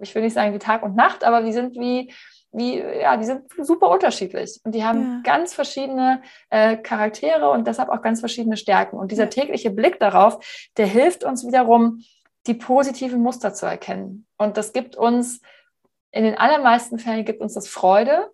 [0.00, 2.12] ich will nicht sagen wie Tag und Nacht, aber die sind wie
[2.54, 5.32] wie, ja, die sind super unterschiedlich und die haben ja.
[5.32, 8.96] ganz verschiedene äh, Charaktere und deshalb auch ganz verschiedene Stärken.
[8.96, 10.38] Und dieser tägliche Blick darauf,
[10.76, 12.04] der hilft uns wiederum,
[12.46, 14.26] die positiven Muster zu erkennen.
[14.38, 15.40] Und das gibt uns,
[16.10, 18.30] in den allermeisten Fällen gibt uns das Freude.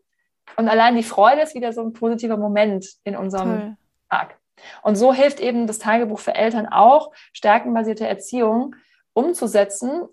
[0.57, 3.77] Und allein die Freude ist wieder so ein positiver Moment in unserem Toll.
[4.11, 4.37] Tag.
[4.83, 8.75] Und so hilft eben das Tagebuch für Eltern auch, stärkenbasierte Erziehung
[9.13, 10.09] umzusetzen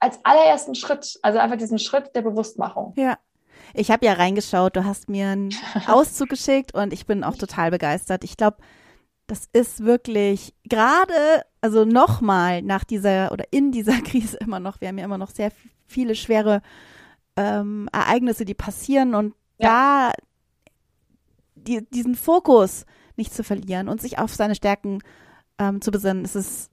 [0.00, 2.94] als allerersten Schritt, also einfach diesen Schritt der Bewusstmachung.
[2.96, 3.18] Ja.
[3.74, 5.54] Ich habe ja reingeschaut, du hast mir einen
[5.86, 8.24] Auszug geschickt und ich bin auch total begeistert.
[8.24, 8.56] Ich glaube,
[9.26, 14.88] das ist wirklich gerade, also nochmal nach dieser oder in dieser Krise immer noch, wir
[14.88, 15.52] haben ja immer noch sehr
[15.86, 16.62] viele schwere
[17.36, 20.10] ähm, Ereignisse, die passieren und ja.
[20.10, 20.12] da
[21.54, 22.86] die, diesen Fokus
[23.16, 25.00] nicht zu verlieren und sich auf seine Stärken
[25.58, 26.70] ähm, zu besinnen, ist es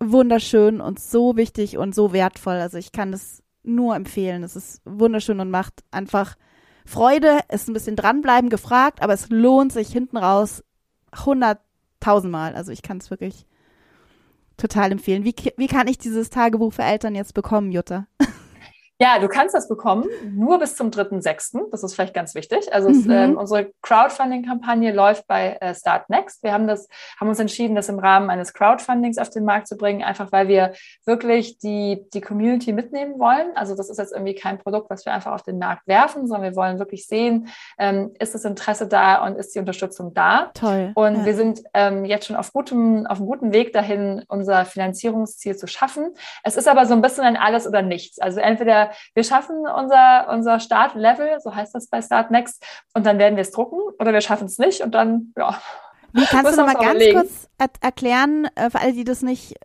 [0.00, 2.54] wunderschön und so wichtig und so wertvoll.
[2.54, 4.42] Also ich kann das nur empfehlen.
[4.42, 6.36] Es ist wunderschön und macht einfach
[6.86, 10.62] Freude, ist ein bisschen dranbleiben gefragt, aber es lohnt sich hinten raus
[11.24, 12.54] hunderttausendmal.
[12.54, 13.46] Also ich kann es wirklich
[14.56, 15.24] total empfehlen.
[15.24, 18.06] Wie, wie kann ich dieses Tagebuch für Eltern jetzt bekommen, Jutta?
[19.04, 21.70] Ja, du kannst das bekommen, nur bis zum 3.6.
[21.70, 22.72] Das ist vielleicht ganz wichtig.
[22.72, 22.94] Also mhm.
[22.94, 26.42] es, ähm, unsere Crowdfunding-Kampagne läuft bei äh, Start Next.
[26.42, 26.88] Wir haben das,
[27.20, 30.48] haben uns entschieden, das im Rahmen eines Crowdfundings auf den Markt zu bringen, einfach weil
[30.48, 30.72] wir
[31.04, 33.54] wirklich die, die Community mitnehmen wollen.
[33.56, 36.50] Also das ist jetzt irgendwie kein Produkt, was wir einfach auf den Markt werfen, sondern
[36.50, 37.48] wir wollen wirklich sehen,
[37.78, 40.50] ähm, ist das Interesse da und ist die Unterstützung da.
[40.54, 40.92] Toll.
[40.94, 41.26] Und ja.
[41.26, 45.66] wir sind ähm, jetzt schon auf gutem, auf einem guten Weg dahin, unser Finanzierungsziel zu
[45.66, 46.14] schaffen.
[46.42, 48.18] Es ist aber so ein bisschen ein Alles oder Nichts.
[48.18, 52.64] Also entweder wir, schaffen unser, unser Startlevel, so heißt das bei Start Next,
[52.94, 55.58] und dann werden wir es drucken oder wir schaffen es nicht und dann, ja.
[56.12, 57.18] Wie kannst du noch mal ganz überlegen.
[57.18, 59.56] kurz er erklären, äh, für alle, die das nicht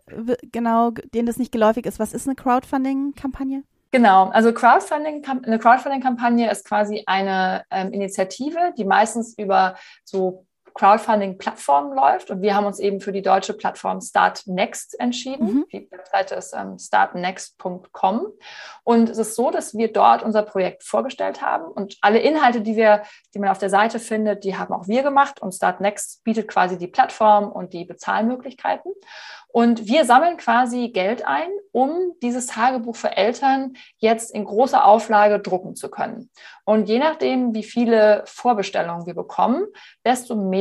[0.50, 3.62] genau, denen das nicht geläufig ist, was ist eine Crowdfunding-Kampagne?
[3.92, 9.74] Genau, also Crowdfunding, eine Crowdfunding-Kampagne ist quasi eine ähm, Initiative, die meistens über
[10.04, 12.30] so Crowdfunding-Plattform läuft.
[12.30, 15.46] Und wir haben uns eben für die deutsche Plattform Start Next entschieden.
[15.46, 15.66] Mhm.
[15.72, 18.26] Die Webseite ist ähm, startnext.com.
[18.84, 21.70] Und es ist so, dass wir dort unser Projekt vorgestellt haben.
[21.70, 23.02] Und alle Inhalte, die wir,
[23.34, 25.40] die man auf der Seite findet, die haben auch wir gemacht.
[25.40, 28.92] Und Start Next bietet quasi die Plattform und die Bezahlmöglichkeiten.
[29.52, 35.40] Und wir sammeln quasi Geld ein, um dieses Tagebuch für Eltern jetzt in großer Auflage
[35.40, 36.30] drucken zu können.
[36.64, 39.66] Und je nachdem, wie viele Vorbestellungen wir bekommen,
[40.04, 40.59] desto mehr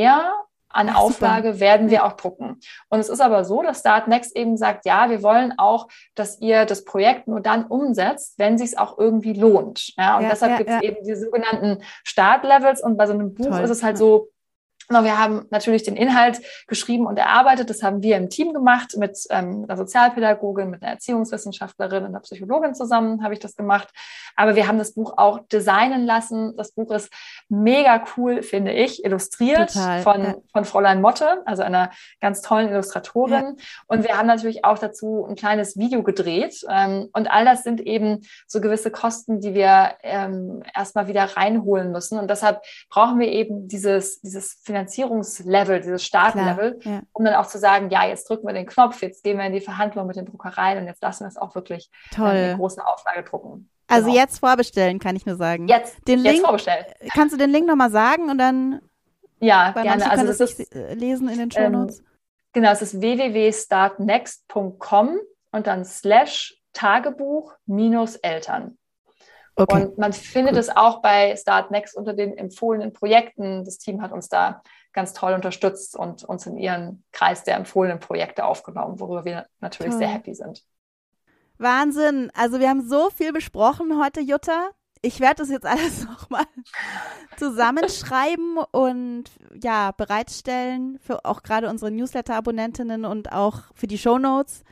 [0.72, 1.60] an Ach, Auflage super.
[1.60, 2.60] werden wir auch drucken.
[2.90, 6.40] Und es ist aber so, dass Start Next eben sagt, ja, wir wollen auch, dass
[6.42, 9.94] ihr das Projekt nur dann umsetzt, wenn sich es auch irgendwie lohnt.
[9.98, 10.82] Ja, und ja, deshalb ja, gibt es ja.
[10.84, 12.84] eben die sogenannten Startlevels.
[12.84, 13.62] Und bei so einem Buch Toll.
[13.62, 14.30] ist es halt so,
[14.92, 17.70] wir haben natürlich den Inhalt geschrieben und erarbeitet.
[17.70, 22.22] Das haben wir im Team gemacht mit ähm, einer Sozialpädagogin, mit einer Erziehungswissenschaftlerin und einer
[22.22, 23.90] Psychologin zusammen habe ich das gemacht.
[24.36, 26.58] Aber wir haben das Buch auch designen lassen.
[26.58, 27.12] Das Buch ist
[27.50, 30.36] mega cool, finde ich, illustriert Total, von, ja.
[30.52, 33.58] von Fräulein Motte, also einer ganz tollen Illustratorin.
[33.58, 33.64] Ja.
[33.86, 36.66] Und wir haben natürlich auch dazu ein kleines Video gedreht.
[36.68, 41.92] Ähm, und all das sind eben so gewisse Kosten, die wir ähm, erstmal wieder reinholen
[41.92, 42.18] müssen.
[42.18, 47.02] Und deshalb brauchen wir eben dieses, dieses Finanzierungslevel, dieses Startlevel, ja.
[47.12, 49.52] um dann auch zu sagen, ja, jetzt drücken wir den Knopf, jetzt gehen wir in
[49.54, 52.28] die Verhandlung mit den Druckereien und jetzt lassen wir es auch wirklich Toll.
[52.28, 53.70] eine große Auflage drucken.
[53.88, 54.20] Also genau.
[54.20, 55.68] jetzt vorbestellen, kann ich nur sagen.
[55.68, 56.86] Jetzt, den jetzt Link, vorbestellen.
[57.14, 58.82] Kannst du den Link nochmal sagen und dann
[59.40, 60.12] ja, gerne.
[60.12, 62.00] Also das ist äh, lesen in den Show Notes.
[62.00, 62.06] Ähm,
[62.54, 65.20] genau, es ist www.startnext.com
[65.52, 68.78] und dann slash Tagebuch minus Eltern.
[69.60, 69.84] Okay.
[69.84, 70.60] Und man findet cool.
[70.60, 73.66] es auch bei Start Next unter den empfohlenen Projekten.
[73.66, 74.62] Das Team hat uns da
[74.94, 79.92] ganz toll unterstützt und uns in ihren Kreis der empfohlenen Projekte aufgenommen, worüber wir natürlich
[79.92, 80.00] toll.
[80.00, 80.64] sehr happy sind.
[81.58, 82.32] Wahnsinn.
[82.34, 84.70] Also wir haben so viel besprochen heute, Jutta.
[85.02, 86.46] ich werde das jetzt alles nochmal
[87.38, 89.26] zusammenschreiben und
[89.62, 94.64] ja, bereitstellen für auch gerade unsere Newsletter-Abonnentinnen und auch für die Show Notes.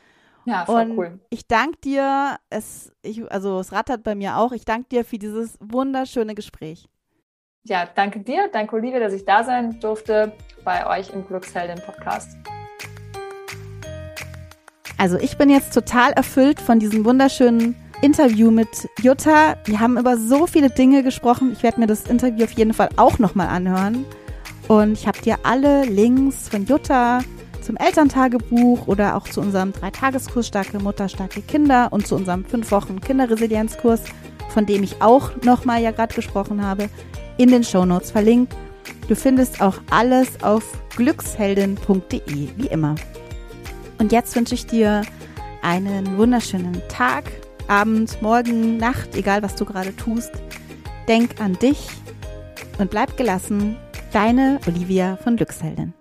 [0.47, 1.19] Ja, voll und cool.
[1.29, 5.17] ich danke dir, es, ich, also es rattert bei mir auch, ich danke dir für
[5.17, 6.87] dieses wunderschöne Gespräch.
[7.65, 10.31] Ja, danke dir, danke Olivia, dass ich da sein durfte
[10.63, 12.37] bei euch im Glücksheldin Podcast.
[14.97, 19.57] Also ich bin jetzt total erfüllt von diesem wunderschönen Interview mit Jutta.
[19.65, 21.51] Wir haben über so viele Dinge gesprochen.
[21.51, 24.05] Ich werde mir das Interview auf jeden Fall auch nochmal anhören.
[24.69, 27.19] Und ich habe dir alle Links von Jutta
[27.67, 32.71] zum Elterntagebuch oder auch zu unserem Dreitageskurs Starke Mutter, starke Kinder und zu unserem fünf
[32.71, 34.03] Wochen Kinderresilienzkurs,
[34.53, 36.89] von dem ich auch nochmal ja gerade gesprochen habe,
[37.35, 38.55] in den Shownotes verlinkt.
[39.09, 40.63] Du findest auch alles auf
[40.95, 42.95] glücksheldin.de, wie immer.
[43.97, 45.01] Und jetzt wünsche ich dir
[45.61, 47.25] einen wunderschönen Tag,
[47.67, 50.31] Abend, Morgen, Nacht, egal was du gerade tust.
[51.09, 51.89] Denk an dich
[52.77, 53.75] und bleib gelassen.
[54.13, 55.93] Deine Olivia von Glücksheldin.